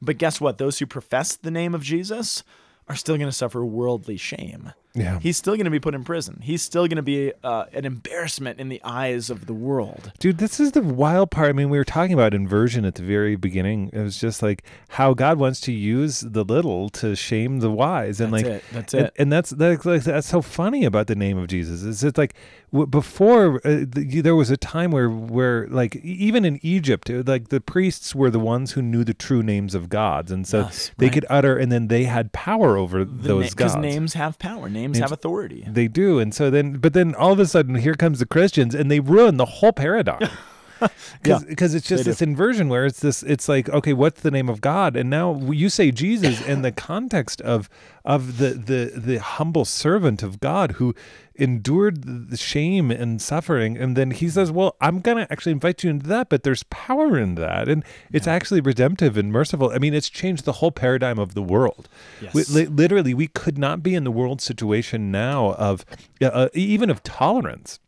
[0.00, 0.58] But guess what?
[0.58, 2.42] Those who profess the name of Jesus
[2.88, 4.72] are still going to suffer worldly shame.
[5.00, 5.18] Yeah.
[5.20, 6.40] He's still going to be put in prison.
[6.42, 10.12] He's still going to be uh, an embarrassment in the eyes of the world.
[10.18, 11.48] Dude, this is the wild part.
[11.48, 13.90] I mean, we were talking about inversion at the very beginning.
[13.92, 18.20] It was just like how God wants to use the little to shame the wise,
[18.20, 18.64] and That's like it.
[18.72, 19.14] That's it.
[19.18, 21.82] and that's that's like, that's so funny about the name of Jesus.
[21.82, 22.34] Is it like
[22.72, 27.22] w- before uh, the, there was a time where where like even in Egypt, uh,
[27.26, 30.60] like the priests were the ones who knew the true names of gods, and so
[30.60, 31.12] Yes, they right.
[31.12, 33.82] could utter, and then they had power over those Because gods.
[33.82, 34.68] names have power.
[34.68, 35.64] Names names have authority.
[35.66, 38.74] They do, and so then, but then all of a sudden, here comes the Christians,
[38.74, 40.28] and they ruin the whole paradigm.
[41.24, 43.22] Yeah, Because it's just this inversion where it's this.
[43.22, 44.96] It's like, okay, what's the name of God?
[44.96, 47.68] And now you say Jesus in the context of
[48.04, 50.94] of the the the humble servant of God who
[51.34, 55.90] endured the shame and suffering, and then he says, "Well, I'm gonna actually invite you
[55.90, 59.70] into that, but there's power in that, and it's actually redemptive and merciful.
[59.70, 61.88] I mean, it's changed the whole paradigm of the world.
[62.20, 62.34] Yes.
[62.34, 65.84] We- li- literally, we could not be in the world situation now of
[66.22, 67.78] uh, even of tolerance."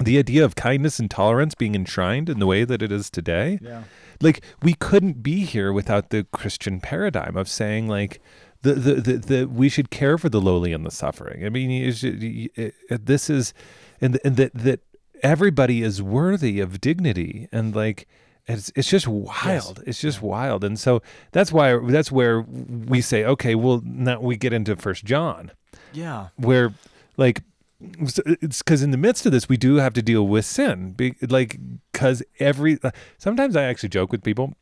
[0.00, 3.58] The idea of kindness and tolerance being enshrined in the way that it is today
[3.62, 3.82] Yeah.
[4.20, 8.20] like we couldn't be here without the christian paradigm of saying like
[8.62, 11.44] the the the, the we should care for the lowly and the suffering.
[11.46, 13.54] I mean you should, you- it- it- this is
[14.00, 14.80] and and that that
[15.22, 18.08] everybody is worthy of dignity and like
[18.48, 19.82] it's it's just wild.
[19.86, 20.64] It's just wild.
[20.64, 25.04] And so that's why that's where we say okay well now we get into first
[25.04, 25.52] john.
[25.92, 26.28] Yeah.
[26.36, 26.72] where
[27.16, 27.42] like
[27.80, 31.14] it's because in the midst of this we do have to deal with sin be,
[31.28, 31.58] like
[31.92, 32.78] because every
[33.18, 34.52] sometimes i actually joke with people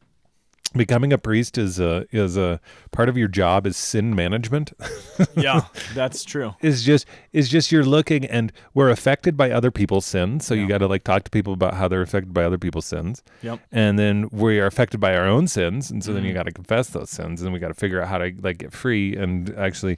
[0.75, 2.61] becoming a priest is a is a
[2.93, 4.73] part of your job is sin management
[5.37, 5.63] Yeah.
[5.95, 6.55] That's true.
[6.61, 10.67] is just is just you're looking and we're affected by other people's sins so you
[10.69, 13.61] got to like talk to people about how they're affected by other people's sins Yep.
[13.73, 16.35] and then we are affected by our own sins and so then you Mhm.
[16.35, 18.73] got to confess those sins and we got to figure out how to like get
[18.75, 19.97] free and actually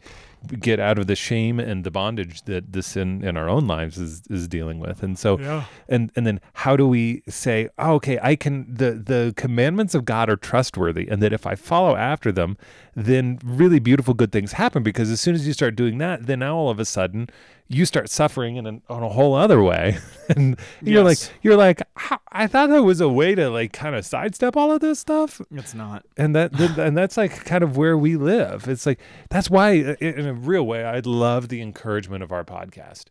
[0.61, 3.99] get out of the shame and the bondage that the sin in our own lives
[3.99, 5.65] is is dealing with and so Yeah.
[5.89, 10.05] and and then how do we say oh, okay i can the the commandments of
[10.05, 12.57] god are trustworthy and that if i follow after them
[13.05, 16.41] then really beautiful good things happen because as soon as you start doing that then
[16.41, 17.29] now all of a sudden
[17.71, 19.99] you start suffering in an, on a whole other way.
[20.31, 21.81] And you're like you're like
[22.33, 25.41] i thought there was a way to like kind of sidestep all of this stuff.
[25.51, 26.05] It's not.
[26.19, 28.69] and that th- and that's like kind of where we live.
[28.69, 33.05] It's like that's why in a real way i love the encouragement of our podcast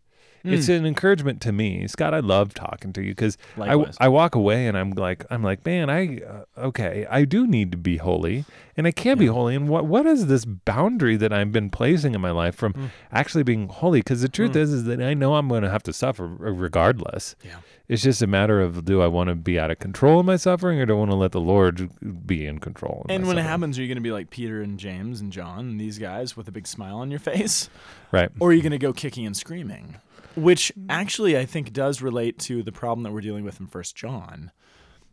[0.43, 4.36] it's an encouragement to me scott i love talking to you because I, I walk
[4.36, 7.97] away and i'm like i'm like man i uh, okay i do need to be
[7.97, 8.45] holy
[8.78, 12.15] and i can't be holy and what what is this boundary that i've been placing
[12.15, 12.89] in my life from Mm.
[13.12, 15.84] actually being holy because the truth is is that i know i'm going to have
[15.84, 17.58] to suffer regardless Yeah.
[17.88, 20.36] it's just a matter of do I want to be out of control in my
[20.36, 21.89] suffering or do I want to let the Lord
[22.28, 23.02] be in control?
[23.06, 25.32] of And when it happens, are you going to be like Peter and James and
[25.32, 27.69] John and these guys with a big smile on your face?
[28.12, 28.30] right?
[28.39, 29.95] Or are you going to go kicking and screaming?
[30.38, 33.95] Which actually I think does relate to the problem that we're dealing with in First
[33.95, 34.52] John.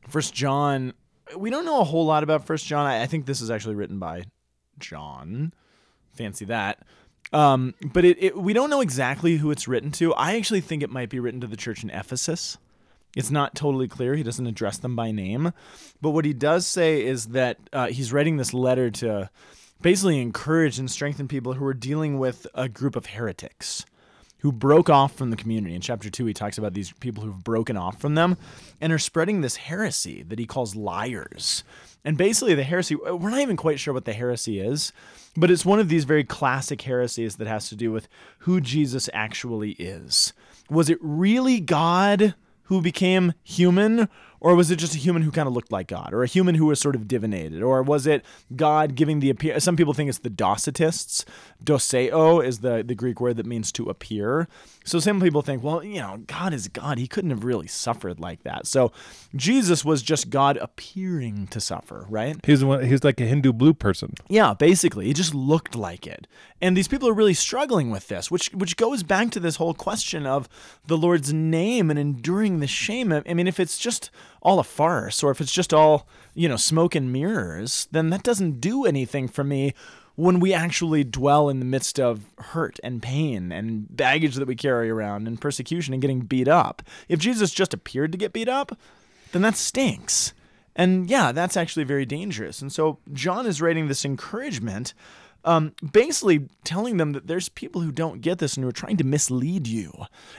[0.08, 0.92] First John,
[1.37, 2.87] we don't know a whole lot about First John.
[2.87, 4.24] I, I think this is actually written by
[4.78, 5.52] John.
[6.12, 6.87] Fancy that.
[7.32, 10.14] Um, but it, it, we don't know exactly who it's written to.
[10.14, 12.58] I actually think it might be written to the church in Ephesus.
[13.16, 14.14] It's not totally clear.
[14.14, 15.52] He doesn't address them by name.
[16.00, 19.30] But what he does say is that uh, he's writing this letter to
[19.80, 23.87] basically encourage and strengthen people who are dealing with a group of heretics
[24.44, 25.74] who broke off from the community.
[25.74, 28.37] In chapter 2, he talks about these people who've broken off from them
[28.78, 31.64] and are spreading this heresy that he calls liars.
[32.04, 34.92] And basically, the heresy, uh, we're not even quite sure what the heresy is,
[35.35, 38.07] but it's one of these very classic heresies that has to do with
[38.40, 40.35] who Jesus actually is.
[40.68, 44.11] Was it really God who became human?
[44.40, 46.55] Or was it just a human who kind of looked like God, or a human
[46.57, 49.59] who was sort of divinated, or was it God giving the appear?
[49.59, 51.25] Some people think it's the Docetists.
[51.64, 54.49] Dokeo is the the Greek word that means to appear.
[54.85, 56.99] So some people think, well, you know, God is God.
[56.99, 58.66] He couldn't have really suffered like that.
[58.66, 58.92] So
[59.35, 62.37] Jesus was just God appearing to suffer, right?
[62.44, 64.12] He's one, he was like a Hindu blue person.
[64.29, 66.27] Yeah, basically, he just looked like it.
[66.61, 69.75] And these people are really struggling with this, which which goes back to this whole
[69.75, 70.49] question of
[70.87, 73.12] the Lord's name and enduring the shame.
[73.12, 74.11] I mean, if it's just
[74.44, 78.22] all a farce or if it's just all, you know, smoke and mirrors, then that
[78.22, 79.74] doesn't do anything for me
[80.16, 84.54] when we actually dwell in the midst of hurt and pain and baggage that we
[84.54, 86.83] carry around and persecution and getting beat up.
[87.09, 88.78] If Jesus just appeared to get beat up,
[89.33, 90.33] then that stinks.
[90.76, 92.61] And yeah, that's actually very dangerous.
[92.61, 94.94] And so John is writing this encouragement,
[95.44, 98.96] um, basically telling them that there's people who don't get this and who are trying
[98.98, 99.92] to mislead you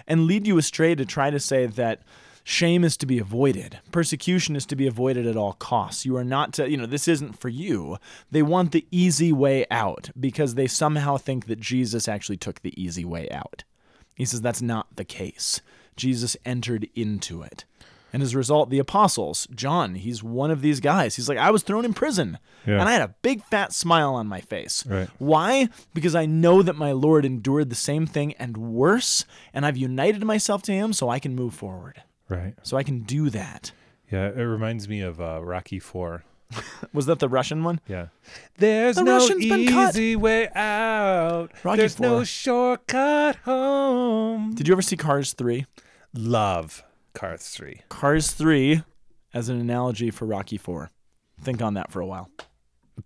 [0.07, 2.01] and lead you astray to try to say that
[2.45, 6.05] shame is to be avoided, persecution is to be avoided at all costs.
[6.05, 7.97] You are not to, you know, this isn't for you.
[8.31, 12.79] They want the easy way out because they somehow think that Jesus actually took the
[12.81, 13.63] easy way out.
[14.15, 15.59] He says that's not the case.
[15.97, 17.65] Jesus entered into it.
[18.13, 21.15] And as a result, the apostles, John, he's one of these guys.
[21.17, 22.79] He's like, I was thrown in prison Yeah.
[22.79, 24.85] and I had a big fat smile on my face.
[24.85, 25.09] Right.
[25.17, 25.67] Why?
[25.93, 30.23] Because I know that my Lord endured the same thing and worse, and I've united
[30.23, 32.03] myself to him so I can move forward.
[32.29, 32.53] Right.
[32.63, 33.71] So I can do that.
[34.11, 34.27] Yeah.
[34.29, 36.23] It reminds me of uh, Rocky Four.
[36.93, 37.79] Was that the Russian one?
[37.87, 38.07] Yeah.
[38.57, 39.89] There's The no Russian's been cut.
[39.95, 41.49] easy way out.
[41.63, 42.25] Rocky There's no Four.
[42.25, 44.53] shortcut home.
[44.53, 45.65] Did you ever see Cars 3?
[46.13, 46.83] Love
[47.13, 47.81] Cars 3.
[47.89, 48.83] Cars 3
[49.33, 50.91] as an analogy for Rocky 4.
[51.41, 52.29] Think on that for a while.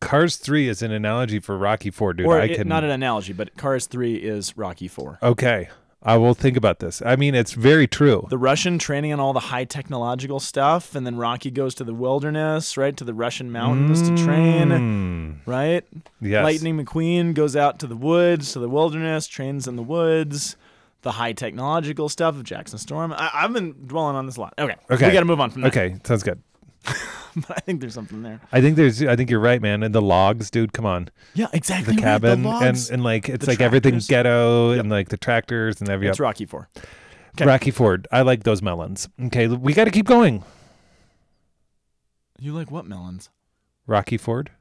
[0.01, 2.27] Cars 3 is an analogy for Rocky 4, dude.
[2.27, 5.19] or I it- can not an analogy, but Cars 3 is Rocky 4.
[5.23, 5.69] Okay.
[6.01, 7.01] I will think about this.
[7.05, 8.25] I mean, it's very true.
[8.29, 11.93] The Russian training on all the high technological stuff, and then Rocky goes to the
[11.93, 15.83] wilderness, right, to the Russian mountains to train, Mm, right?
[16.21, 16.43] yes.
[16.43, 20.55] Lightning McQueen goes out to the woods, to the wilderness, trains in the woods.
[21.01, 23.13] The high technological stuff of Jackson Storm.
[23.13, 24.53] I, I've been dwelling on this a lot.
[24.59, 25.07] Okay, Okay.
[25.07, 25.69] we got to move on from that.
[25.69, 26.41] Okay, sounds good.
[27.35, 28.39] but I think there's something there.
[28.51, 29.83] I think there's I think you're right, man.
[29.83, 31.09] And the logs, dude, come on.
[31.33, 31.95] Yeah, exactly.
[31.95, 32.89] The right, cabin the logs.
[32.89, 34.07] and and like it's the like everything tractors.
[34.07, 36.65] ghetto and like the tractors and every It's Rocky Ford.
[37.35, 37.45] okay.
[37.45, 38.07] Rocky Ford.
[38.11, 39.07] I like those melons.
[39.25, 40.43] Okay, we got to keep going.
[42.39, 43.29] You like what melons?
[43.85, 44.51] Rocky Ford.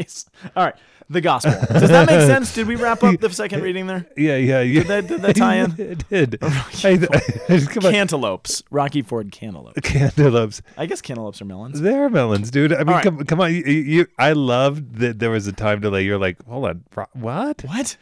[0.00, 0.26] Jeez.
[0.56, 0.74] All right.
[1.08, 1.52] The gospel.
[1.72, 2.54] Does that make sense?
[2.54, 4.06] Did we wrap up the second reading there?
[4.16, 4.82] Yeah, yeah, yeah.
[4.82, 5.72] Did that, did that tie in?
[5.78, 6.38] it did.
[6.40, 6.92] I,
[7.84, 7.92] on.
[7.92, 8.62] Cantaloupes.
[8.70, 9.80] Rocky Ford cantaloupes.
[9.82, 10.62] Cantaloupes.
[10.76, 11.80] I guess cantaloupes are melons.
[11.80, 12.72] They're melons, dude.
[12.72, 13.02] I mean, right.
[13.02, 13.52] come, come on.
[13.52, 16.04] You, you, I loved that there was a time delay.
[16.04, 16.84] You're like, hold on,
[17.14, 17.64] what?
[17.64, 17.96] What?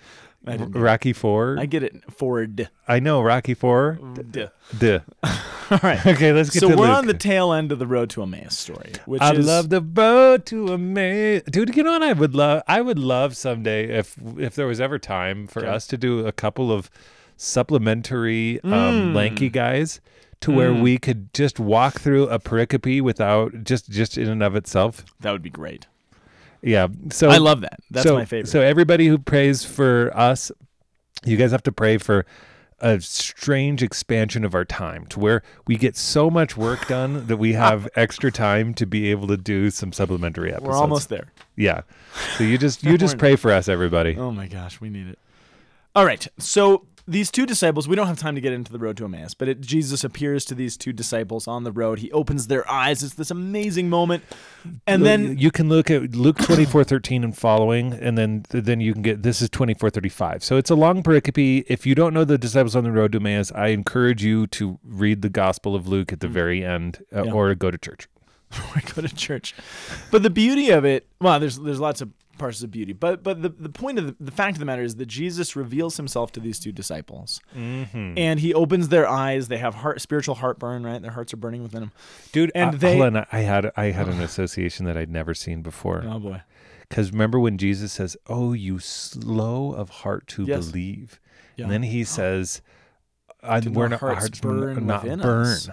[0.49, 0.81] I, didn't get.
[0.81, 1.57] Rocky Four.
[1.59, 2.03] I I, get it.
[2.13, 2.69] Ford.
[2.87, 3.99] I know Rocky Four.
[4.31, 4.49] Duh.
[4.79, 5.01] Duh.
[5.71, 6.05] All right.
[6.07, 6.97] Okay, let's get So to we're Luke.
[6.99, 9.83] on the tail end of the road to Emmaus story, which I is love the
[9.83, 11.77] road to Emmaus, dude.
[11.77, 12.63] You know what I would love?
[12.67, 15.69] I would love someday if if there was ever time for Okay.
[15.69, 16.91] us to do a couple of
[17.37, 18.73] supplementary Mm.
[18.73, 20.01] um, lanky guys
[20.41, 24.55] to where we could just walk through a pericope without just just in and of
[24.55, 25.05] itself.
[25.21, 25.87] that would be great.
[26.63, 26.89] Yeah.
[27.11, 27.81] So I love that.
[27.91, 28.49] That's so, my favorite.
[28.49, 30.51] So everybody who prays for us,
[31.25, 32.27] you guys have to pray for
[32.81, 37.37] a strange expansion of our time to where we get so much work done that
[37.37, 40.69] we have extra time to be able to do some supplementary episodes.
[40.69, 41.33] we're almost there.
[41.57, 41.83] Yeah.
[42.37, 44.17] So you just you just pray for us, everybody.
[44.17, 45.19] Oh my gosh, we need it.
[45.95, 46.27] All right.
[46.39, 49.33] So these two disciples, we don't have time to get into the road to Emmaus,
[49.35, 52.01] but it, Jesus appears to these two disciples on the road.
[52.01, 53.03] He opens their eyes.
[53.03, 54.23] It's this amazing moment.
[54.87, 58.81] And then you can look at Luke twenty four thirteen and following, and then then
[58.81, 60.45] you can get this is twenty four thirty five.
[60.45, 61.65] So it's a long pericope.
[61.67, 64.79] If you don't know the disciples on the road to Emmaus, I encourage you to
[64.85, 67.27] read the Gospel of Luke at the very end, uh, Mm.
[67.27, 67.33] Yeah.
[67.33, 68.09] or go to church.
[68.75, 69.55] we go to church.
[70.11, 73.43] But the beauty of it, well, there's there's lots of parts of beauty, but but
[73.43, 76.33] the, the point of the, the fact of the matter is that Jesus reveals himself
[76.33, 78.15] to these two disciples, Mm-hmm.
[78.17, 79.49] and he opens their eyes.
[79.49, 81.01] They have heart, spiritual heartburn, right?
[81.03, 81.93] Their hearts are burning within them.
[82.33, 82.53] dude.
[82.55, 83.01] And uh, they-
[83.33, 86.05] I had I had an association that I'd never seen before.
[86.07, 86.43] Oh boy,
[86.89, 90.67] Because remember when Jesus says, "Oh, you slow of heart to Yes.
[90.69, 91.21] believe,"
[91.57, 91.65] Yeah.
[91.65, 92.63] and then he says,
[93.43, 95.69] I, "We're not hearts burn not burn." us?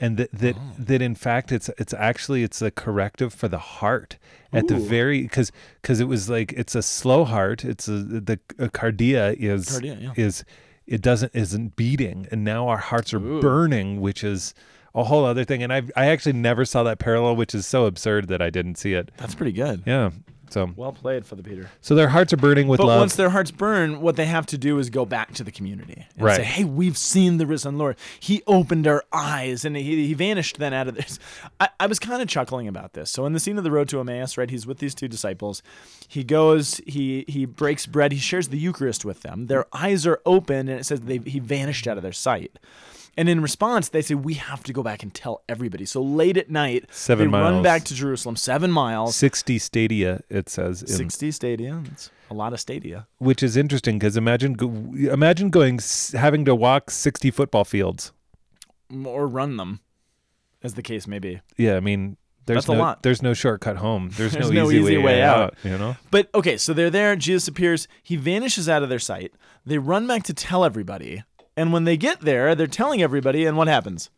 [0.00, 0.60] And that that, Oh.
[0.78, 4.16] that in fact it's it's actually it's a corrective for the heart
[4.52, 5.50] at the very because
[5.82, 10.00] because it was like it's a slow heart it's a the a cardia is Cardia,
[10.02, 10.12] yeah.
[10.16, 10.44] is
[10.86, 13.40] it doesn't isn't beating and now our hearts are Ooh.
[13.40, 14.54] burning which is
[14.94, 17.84] a whole other thing and I I actually never saw that parallel which is so
[17.86, 19.82] absurd that I didn't see it that's pretty good.
[19.84, 20.10] yeah
[20.50, 21.70] so Well played for the Peter.
[21.80, 24.46] so their hearts are burning with But love once their hearts burn, what they have
[24.46, 26.36] to do is go back to the community and Right.
[26.36, 27.96] say, "Hey, we've seen the risen Lord.
[28.20, 31.18] He opened our eyes, and he, he vanished then out of this."
[31.60, 33.10] I, I was kind of chuckling about this.
[33.10, 35.62] So in the scene of the road to Emmaus, right, he's with these two disciples.
[36.06, 39.46] He goes, he he breaks bread, he shares the Eucharist with them.
[39.46, 42.58] Their eyes are open, and it says they he vanished out of their sight.
[43.18, 46.36] And in response, they say, "We have to go back and tell everybody." So late
[46.36, 50.88] at night, Seven they run back to Jerusalem, seven miles, 60 stadia it says in,
[50.88, 51.82] sixty stadia.
[51.84, 53.06] That's a lot of stadia.
[53.18, 54.68] which is interesting because imagine go,
[55.12, 58.12] imagine going s- having to walk 60 football fields
[59.04, 59.80] or run them,
[60.62, 61.40] as the case may be.
[61.56, 63.02] yeah i mean there's That's a no lot.
[63.02, 65.54] there's no shortcut home there's, There's no, easy, way, out.
[65.64, 67.14] you know But okay, so they're there.
[67.16, 67.88] Jesus appears.
[68.02, 69.32] He vanishes out of their sight.
[69.66, 71.24] They run back to tell everybody.
[71.58, 73.44] And when they get there, they're telling everybody.
[73.44, 74.10] And what happens?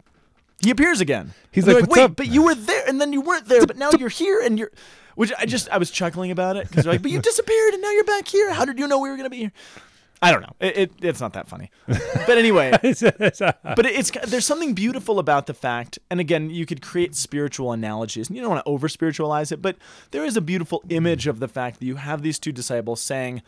[0.62, 1.32] He appears again.
[1.50, 3.78] He's like, "What's "Wait, up?" but you were there, and then you weren't there, but
[3.78, 4.70] now you're here, and you're."
[5.14, 7.82] Which I just I was chuckling about it because they're like, "But you disappeared, and
[7.82, 8.52] now you're back here.
[8.52, 9.52] How did you know we were gonna be here?"
[10.20, 10.54] I don't know.
[10.60, 11.70] It, it it's not that funny.
[11.86, 16.82] But anyway, uh, but it's there's something beautiful about the fact and again you could
[16.82, 19.76] create spiritual analogies and you don't want to over spiritualize it but
[20.10, 23.42] there is a beautiful image of the fact that you have these two disciples saying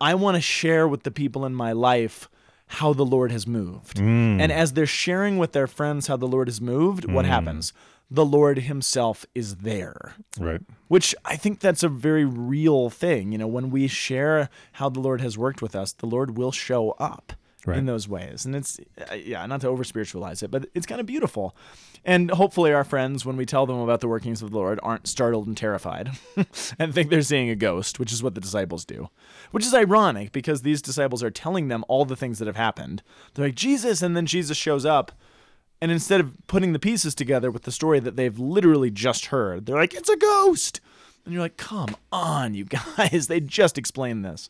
[0.00, 2.28] i want to share with the people in my life
[2.68, 3.96] how the lord has moved.
[3.96, 4.40] Mm.
[4.40, 7.28] And as they're sharing with their friends how the lord has moved what mm.
[7.28, 7.72] happens?
[8.10, 10.14] The lord himself is there.
[10.38, 10.60] Right.
[10.88, 13.32] Which I think that's a very real thing.
[13.32, 16.52] You know, when we share how the Lord has worked with us, the Lord will
[16.52, 17.32] show up.
[17.66, 17.78] Right.
[17.78, 18.44] in those ways.
[18.44, 18.78] And it's,
[19.10, 21.56] uh, yeah, not to over spiritualize it, but it's kind of beautiful.
[22.04, 25.08] And hopefully, our friends, when we tell them about the workings of the Lord, aren't
[25.08, 26.10] startled and terrified
[26.78, 29.08] and think they're seeing a ghost, which is what the disciples do.
[29.50, 33.02] Which is ironic because these disciples are telling them all the things that have happened.
[33.34, 35.12] They're like, Jesus, and then Jesus shows up.
[35.80, 39.66] And instead of putting the pieces together with the story that they've literally just heard,
[39.66, 40.80] they're like, it's a ghost.
[41.24, 42.64] And you're like, come on, you
[42.96, 43.26] guys.
[43.26, 44.48] They just explained this.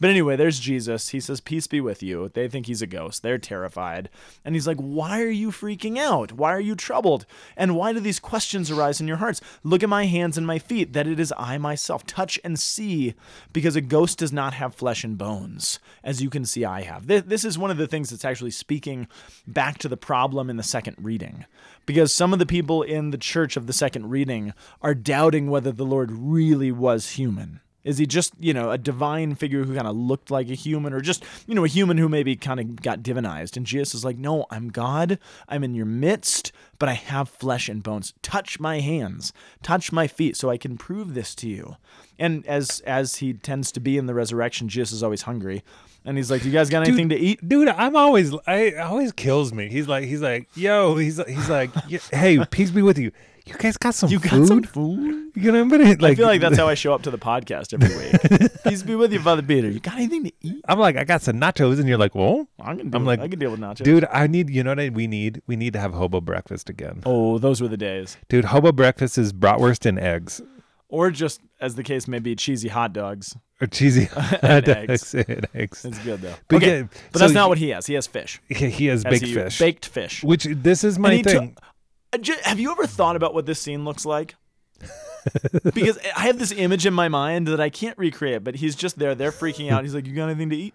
[0.00, 1.08] But anyway, there's Jesus.
[1.08, 2.30] He says, Peace be with you.
[2.32, 3.22] They think he's a ghost.
[3.22, 4.08] They're terrified.
[4.44, 6.32] And he's like, Why are you freaking out?
[6.32, 7.26] Why are you troubled?
[7.56, 9.40] And why do these questions arise in your hearts?
[9.64, 12.06] Look at my hands and my feet, that it is I myself.
[12.06, 13.14] Touch and see,
[13.52, 17.08] because a ghost does not have flesh and bones, as you can see I have.
[17.08, 19.08] Th- This is one of the things that's actually speaking
[19.46, 21.44] back to the problem in the second reading.
[21.86, 25.72] Because some of the people in the church of the second reading are doubting whether
[25.72, 27.60] the Lord really was human.
[27.84, 30.92] Is he just, you know, a divine figure who kind of looked like a human
[30.92, 33.56] or just, you know, a human who maybe kind of got divinized?
[33.56, 35.18] And Jesus is like, no, I'm God.
[35.48, 38.14] I'm in your midst, but I have flesh and bones.
[38.20, 41.76] Touch my hands, touch my feet so I can prove this to you.
[42.18, 45.62] And as as he tends to be in the resurrection, Jesus is always hungry.
[46.04, 49.52] And he's like, "You guys got anything to eat?" dude i'm always i always kills
[49.52, 51.70] me he's like he's like yo he's he's like
[52.10, 53.12] hey peace be with you
[53.48, 54.12] you guys got some food.
[54.12, 55.32] You food got some food?
[55.34, 57.10] you know what i mean like I feel like that's how I show up to
[57.10, 58.52] the podcast every week.
[58.64, 59.68] Peace be with you, Father Peter.
[59.70, 60.64] You got anything to eat?
[60.68, 62.94] i'm like i got some nachos and you're like well I can.
[62.94, 63.82] I'm like, I can deal with nachos.
[63.84, 66.68] dude i need you know what I, we need we need to have hobo breakfast
[66.68, 68.16] again Oh, those were the days.
[68.28, 70.40] dude hobo breakfast is bratwurst and eggs
[70.88, 73.36] Or just, as the case may be, cheesy hot dogs.
[73.60, 74.08] or cheesy
[74.42, 75.12] And hot eggs.
[75.12, 76.34] dogs and eggs It's good though.
[76.48, 77.84] But okay, yeah, but so that's not what he has.
[77.86, 78.40] He has fish.
[78.48, 80.24] he, has As baked he- fish Baked fish.
[80.24, 81.62] which this is my And he took- thing ju-
[82.42, 84.34] Have you ever thought about what this scene looks like?
[85.74, 88.98] because I have this image in my mind that I can't recreate, but he's just
[88.98, 89.14] there.
[89.14, 89.84] They're freaking out.
[89.84, 90.74] He's like, You got anything to eat?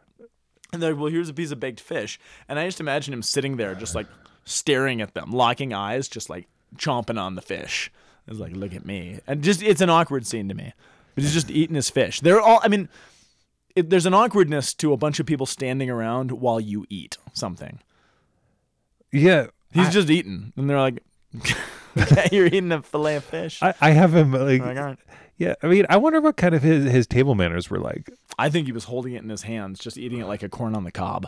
[0.71, 2.19] And they're like, Well, here's a piece of baked fish.
[2.47, 4.07] And I just imagine him sitting there, just like
[4.45, 7.91] staring at them, locking eyes, just like chomping on the fish.
[8.27, 9.19] It's like, Look at me.
[9.25, 10.73] And just, it's an awkward scene to me.
[11.15, 12.19] But he's just eating his fish.
[12.19, 12.89] They're all, I mean,
[13.75, 17.79] it, there's an awkwardness to a bunch of people standing around while you eat something.
[19.11, 21.01] yeah He's just eating, and they're like,
[22.31, 24.99] "You're eating a fillet of fish." I, I have him like I'm like, "All right."
[25.37, 28.49] yeah i mean i wonder what kind of his his table manners were like I
[28.49, 30.85] think he was holding it in his hands, just eating it like a corn on
[30.85, 31.27] the cob.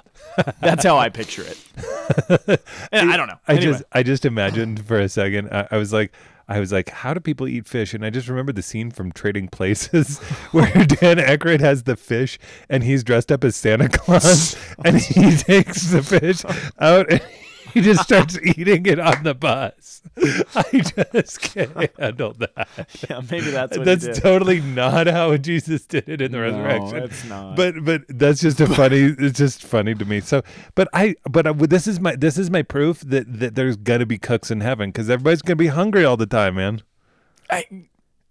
[0.60, 1.60] That's how I picture it.
[2.92, 3.38] And I don't know.
[3.48, 5.50] I Anyway, just I just imagined for a second.
[5.52, 6.14] I, I was like,
[6.48, 7.94] I was like, how do people eat fish?
[7.94, 10.18] And I just remembered the scene from Trading Places
[10.52, 12.40] where Dan Aykroyd has the fish
[12.70, 16.44] and he's dressed up as Santa Claus and he takes the fish
[16.80, 17.22] out and
[17.76, 20.02] he just starts eating it on the bus.
[20.56, 20.64] I
[21.14, 22.68] just can't handle that.
[23.08, 26.98] yeah, maybe that's what That's totally not how Jesus did it in the No, resurrection.
[27.04, 27.56] it's not.
[27.56, 29.14] But but that's just a funny.
[29.20, 30.22] it's just funny to me.
[30.22, 30.42] So,
[30.74, 34.06] but I but I, this is my this is my proof that that there's gonna
[34.08, 36.82] be cooks in heaven because everybody's gonna be hungry all the time, man.
[37.50, 37.66] I,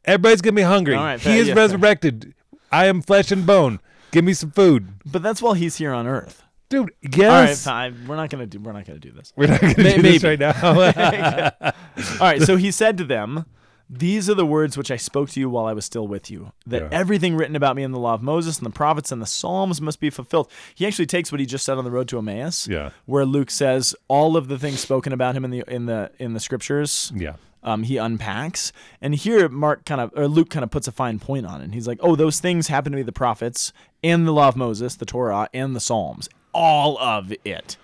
[0.06, 0.94] Everybody's gonna be hungry.
[0.94, 1.64] Right, he is yeah, fair.
[1.64, 2.34] resurrected.
[2.72, 3.80] I am flesh and bone.
[4.10, 6.43] Give me some food, but that's while he's here on Earth.
[6.68, 6.90] Dude.
[7.02, 7.28] Guess?
[7.30, 7.64] All right, Yes.
[7.64, 8.06] fine.
[8.06, 8.58] We're not gonna do.
[8.60, 9.32] We're not gonna do this.
[9.36, 10.44] We're not gonna May- do this maybe.
[10.44, 11.72] right now.
[12.20, 12.42] All right.
[12.42, 13.46] So he said to them,
[13.90, 16.52] These are the words which I spoke to you while I was still with you,
[16.66, 16.88] that Yeah.
[16.90, 19.78] everything written about me in the law of Moses and the prophets and the Psalms
[19.80, 20.50] must be fulfilled.
[20.74, 22.90] He actually takes what he just said on the road to Emmaus, Yeah.
[23.04, 26.32] where Luke says all of the things spoken about him in the in the in
[26.32, 27.12] the scriptures.
[27.14, 27.34] yeah.
[27.62, 31.18] Um, he unpacks, and here Mark kind of or Luke kind of puts a fine
[31.18, 31.72] point on it.
[31.72, 34.96] He's like, "Oh, those things happen to be the prophets and the law of Moses,
[34.96, 37.76] the Torah, and the Psalms, all of it."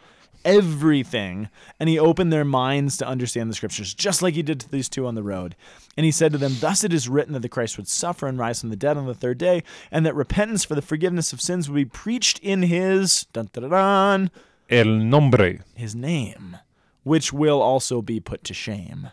[0.44, 1.48] everything
[1.78, 4.88] and he opened their minds to understand the scriptures just like he did to these
[4.88, 5.54] two on the road
[5.96, 8.38] and he said to them thus it is written that the christ would suffer and
[8.38, 11.40] rise from the dead on the third day and that repentance for the forgiveness of
[11.40, 14.30] sins would be preached in his dun, dun, dun,
[14.70, 15.58] El nombre.
[15.74, 16.56] his name
[17.02, 19.10] which will also be put to shame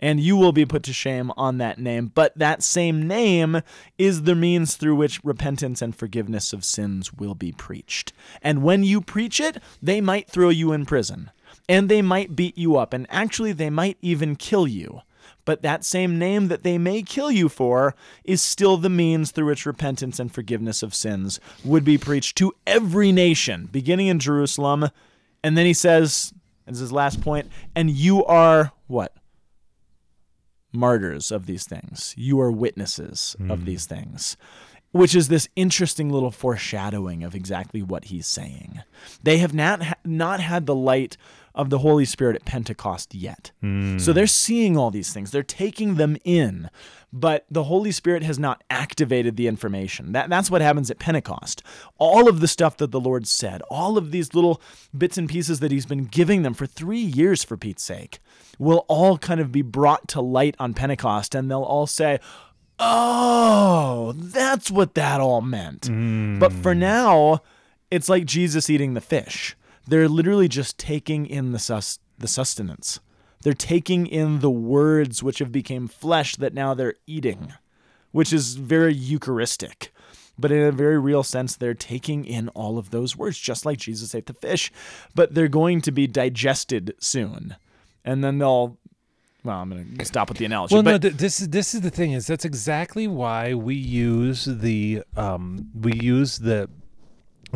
[0.00, 2.10] and you will be put to shame on that name.
[2.14, 3.62] But that same name
[3.98, 8.12] is the means through which repentance and forgiveness of sins will be preached.
[8.42, 11.30] And when you preach it, they might throw you in prison,
[11.68, 15.02] and they might beat you up, and actually, they might even kill you.
[15.44, 17.94] But that same name that they may kill you for
[18.24, 22.52] is still the means through which repentance and forgiveness of sins would be preached to
[22.66, 24.90] every nation, beginning in Jerusalem.
[25.42, 26.32] And then he says,
[26.66, 29.14] as his last point, and you are what?
[30.72, 32.14] Martyrs of these things.
[32.16, 33.64] You are witnesses of mm.
[33.64, 34.36] these things.
[34.92, 38.82] which is this interesting little foreshadowing of exactly what he's saying.
[39.22, 41.16] They have not ha- not had the light
[41.54, 43.50] of the Holy Spirit at Pentecost yet.
[43.60, 44.14] So mm.
[44.14, 45.30] they're seeing all these things.
[45.30, 46.70] They're taking them in,
[47.12, 50.12] but the Holy Spirit has not activated the information.
[50.12, 51.62] That, that's what happens at Pentecost.
[51.98, 54.62] All of the stuff that the Lord said, all of these little
[54.96, 58.20] bits and pieces that He's been giving them for three years, for Pete's sake,
[58.60, 62.20] will all kind of be brought to light on Pentecost, and they'll all say,
[62.78, 65.82] Oh, that's what that all meant.
[66.38, 66.78] But for mm.
[66.78, 67.40] now,
[67.90, 69.56] it's like Jesus eating the fish.
[69.86, 73.00] They're literally just taking in the sus- the sustenance.
[73.42, 77.54] They're taking in the words which have become flesh that now they're eating,
[78.12, 79.92] which is very Eucharistic.
[80.38, 83.78] But in a very real sense, they're taking in all of those words, just like
[83.78, 84.70] Jesus ate the fish.
[85.14, 87.56] But they're going to be digested soon.
[88.04, 88.78] And then they'll,
[89.44, 90.74] well, I'm going to stop with the analogy.
[90.74, 93.74] Well, but no, th- this is this is the thing is that's exactly why we
[93.74, 96.68] use the um we use the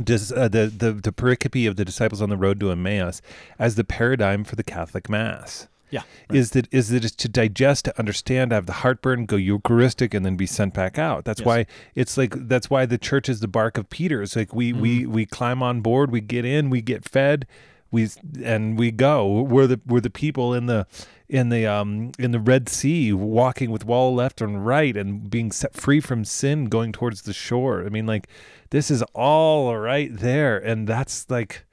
[0.03, 3.21] dis, uh, the the the pericope of the disciples on the road to Emmaus
[3.59, 5.69] as the paradigm for the Catholic Mass.
[5.91, 6.03] yeah.
[6.33, 10.25] Is that is that it's to digest, to understand, have the heartburn, go Eucharistic, and
[10.27, 11.25] then be sent back out.
[11.25, 11.47] That's Yes.
[11.47, 14.23] why it's like that's why the church is the bark of Peter.
[14.23, 17.47] It's like we we we climb on board, we get in, we get fed,
[17.95, 18.09] we
[18.43, 19.43] and we go.
[19.43, 20.87] We're the we're the people in the
[21.29, 25.51] in the um in the Red Sea, walking with wall left and right, and being
[25.53, 27.87] set free from sin, going towards the shore.
[27.87, 28.29] I mean, like
[28.71, 31.65] this is all right there, and that's like.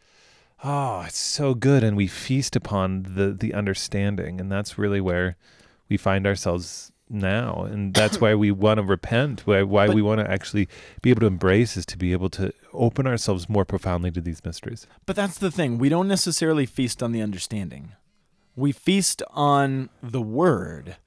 [0.63, 5.35] Oh, it's so good, and we feast upon the the understanding, and that's really where
[5.89, 9.41] we find ourselves now, and that's why we want to repent.
[9.45, 10.67] Why why But- we want to actually
[11.01, 14.43] be able to embrace is to be able to open ourselves more profoundly to these
[14.45, 14.87] mysteries.
[15.05, 15.77] But that's the thing.
[15.77, 17.93] We don't necessarily feast on the understanding.
[18.55, 20.97] We feast on the word,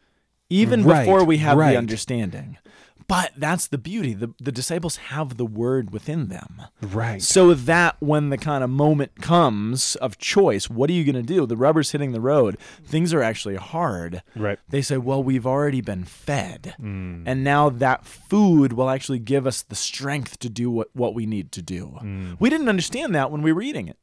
[0.50, 1.72] even Right, before we have right.
[1.72, 2.58] the understanding.
[3.06, 4.14] But that's the beauty.
[4.14, 6.62] The, the disciples have the word within them.
[6.80, 7.20] Right.
[7.20, 11.34] So that when the kind of moment comes of choice, what are you going to
[11.34, 11.46] do?
[11.46, 12.56] The rubber's hitting the road.
[12.84, 14.22] Things are actually hard.
[14.34, 14.58] Right.
[14.68, 16.74] They say, well, we've already been fed.
[16.80, 17.24] Mm.
[17.26, 21.26] And now that food will actually give us the strength to do what, what we
[21.26, 21.98] need to do.
[22.02, 22.36] Mm.
[22.40, 23.98] We didn't understand that when we were eating it.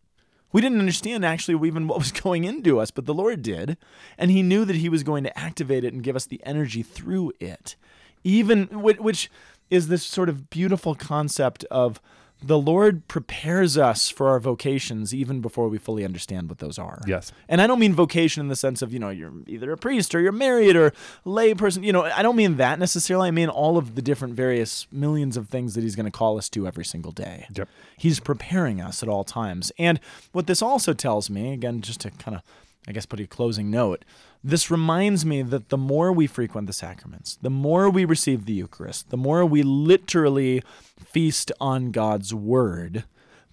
[0.54, 3.78] We didn't understand actually even what was going into us, but the Lord did.
[4.18, 6.84] And He knew that He was going to activate it and give us the energy
[6.84, 7.76] through it.
[8.24, 9.30] Even, which
[9.70, 12.02] is this sort of beautiful concept of
[12.44, 17.00] the Lord prepares us for our vocations even before we fully understand what those are.
[17.06, 17.32] Yes.
[17.48, 20.16] And I don't mean vocation in the sense of, you know, you're either a priest
[20.16, 20.92] or you're married or
[21.24, 21.84] lay person.
[21.84, 23.28] You know, I don't mean that necessarily.
[23.28, 26.38] I mean all of the different various millions of things that he's going to call
[26.38, 27.46] us to every single day.
[27.56, 27.70] Yep.
[27.96, 29.72] He's preparing us at all times.
[29.78, 30.00] And
[30.32, 32.42] what this also tells me, again, just to kind of,
[32.88, 34.04] I guess, put a closing note,
[34.44, 38.54] this reminds me that the more we frequent the sacraments, the more we receive the
[38.54, 40.64] Eucharist, the more we literally
[41.00, 43.04] feast on God's word,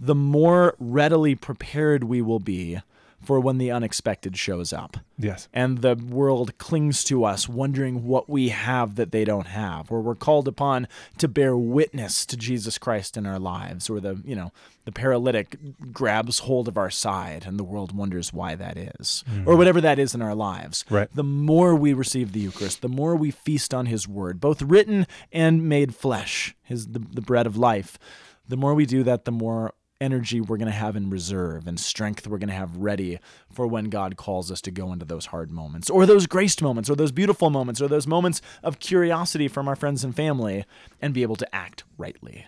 [0.01, 2.81] the more readily prepared we will be
[3.23, 5.49] for when the unexpected shows up Yes.
[5.53, 10.01] and the world clings to us, wondering what we have that they don't have, or
[10.01, 10.87] we're called upon
[11.19, 14.53] to bear witness to Jesus Christ in our lives, or the you know
[14.85, 15.57] the paralytic
[15.93, 19.59] grabs hold of our side, and the world wonders why that is, or mm.
[19.59, 20.85] whatever that is in our lives.
[20.89, 21.09] Right.
[21.13, 25.07] The more we receive the Eucharist, the more we feast on His Word, both written
[25.33, 27.99] and made flesh, His the, the bread of life.
[28.47, 31.81] The more we do that, the more energy we're going to have in reserve and
[31.81, 33.19] strength we're going to have ready
[33.51, 36.89] for when God calls us to go into those hard moments or those graced moments
[36.89, 40.65] or those beautiful moments or those moments of curiosity from our friends and family
[41.03, 42.47] and be able to act rightly.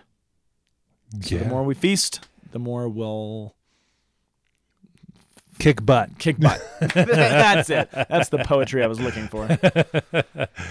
[1.21, 3.53] So the more we feast, the more we'll
[5.61, 6.09] Kick butt.
[6.17, 6.59] kick butt.
[6.95, 7.89] That's it.
[7.91, 9.47] That's the poetry I was looking for.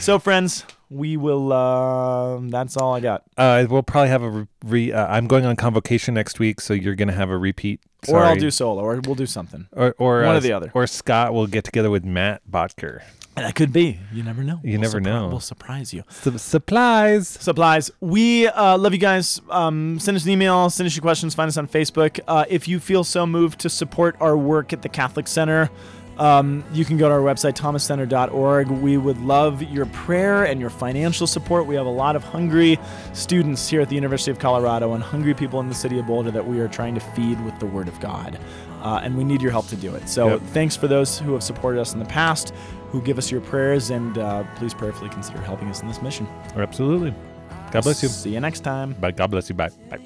[0.00, 3.22] so friends, we will uh, that's all I got.
[3.36, 4.92] Uh, we'll probably have a re.
[4.92, 7.80] uh, I'm going on convocation next week, so you're gonna have a repeat.
[8.08, 9.68] Or I'll do solo or we'll do something.
[9.72, 10.70] or or one or uh, the other.
[10.74, 13.02] Or Scott will get together with Matt Botker.
[13.36, 13.98] And that could be.
[14.12, 14.60] You never know.
[14.64, 15.28] You We'll never surpri- know.
[15.28, 16.02] We'll surprise you.
[16.08, 17.28] Su- supplies.
[17.28, 17.90] supplies.
[18.00, 19.40] We uh, love you guys.
[19.48, 22.20] Um, send us an email, send us your questions, find us on Facebook.
[22.26, 25.70] Uh, if you feel so moved to support our work at the Catholic Center,
[26.18, 28.68] um, you can go to our website, thomascenter.org.
[28.68, 31.66] We would love your prayer and your financial support.
[31.66, 32.78] We have a lot of hungry
[33.14, 36.30] students here at the University of Colorado and hungry people in the city of Boulder
[36.32, 38.38] that we are trying to feed with the Word of God.
[38.82, 40.08] Uh, and we need your help to do it.
[40.08, 40.40] So Yep.
[40.52, 42.54] thanks for those who have supported us in the past,
[42.90, 46.26] who give us your prayers, and uh, please prayerfully consider helping us in this mission.
[46.56, 47.14] Absolutely.
[47.70, 48.08] God bless you.
[48.08, 48.94] See you next time.
[48.94, 49.12] Bye.
[49.12, 49.54] God bless you.
[49.54, 49.70] Bye.
[49.88, 50.00] Bye.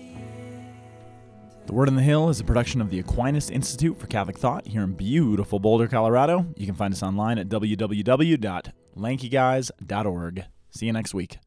[1.66, 4.66] The Word on the Hill is a production of the Aquinas Institute for Catholic Thought
[4.66, 6.44] here in beautiful Boulder, Colorado.
[6.56, 10.44] You can find us online at www.lankyguys.org.
[10.70, 11.38] See you next week.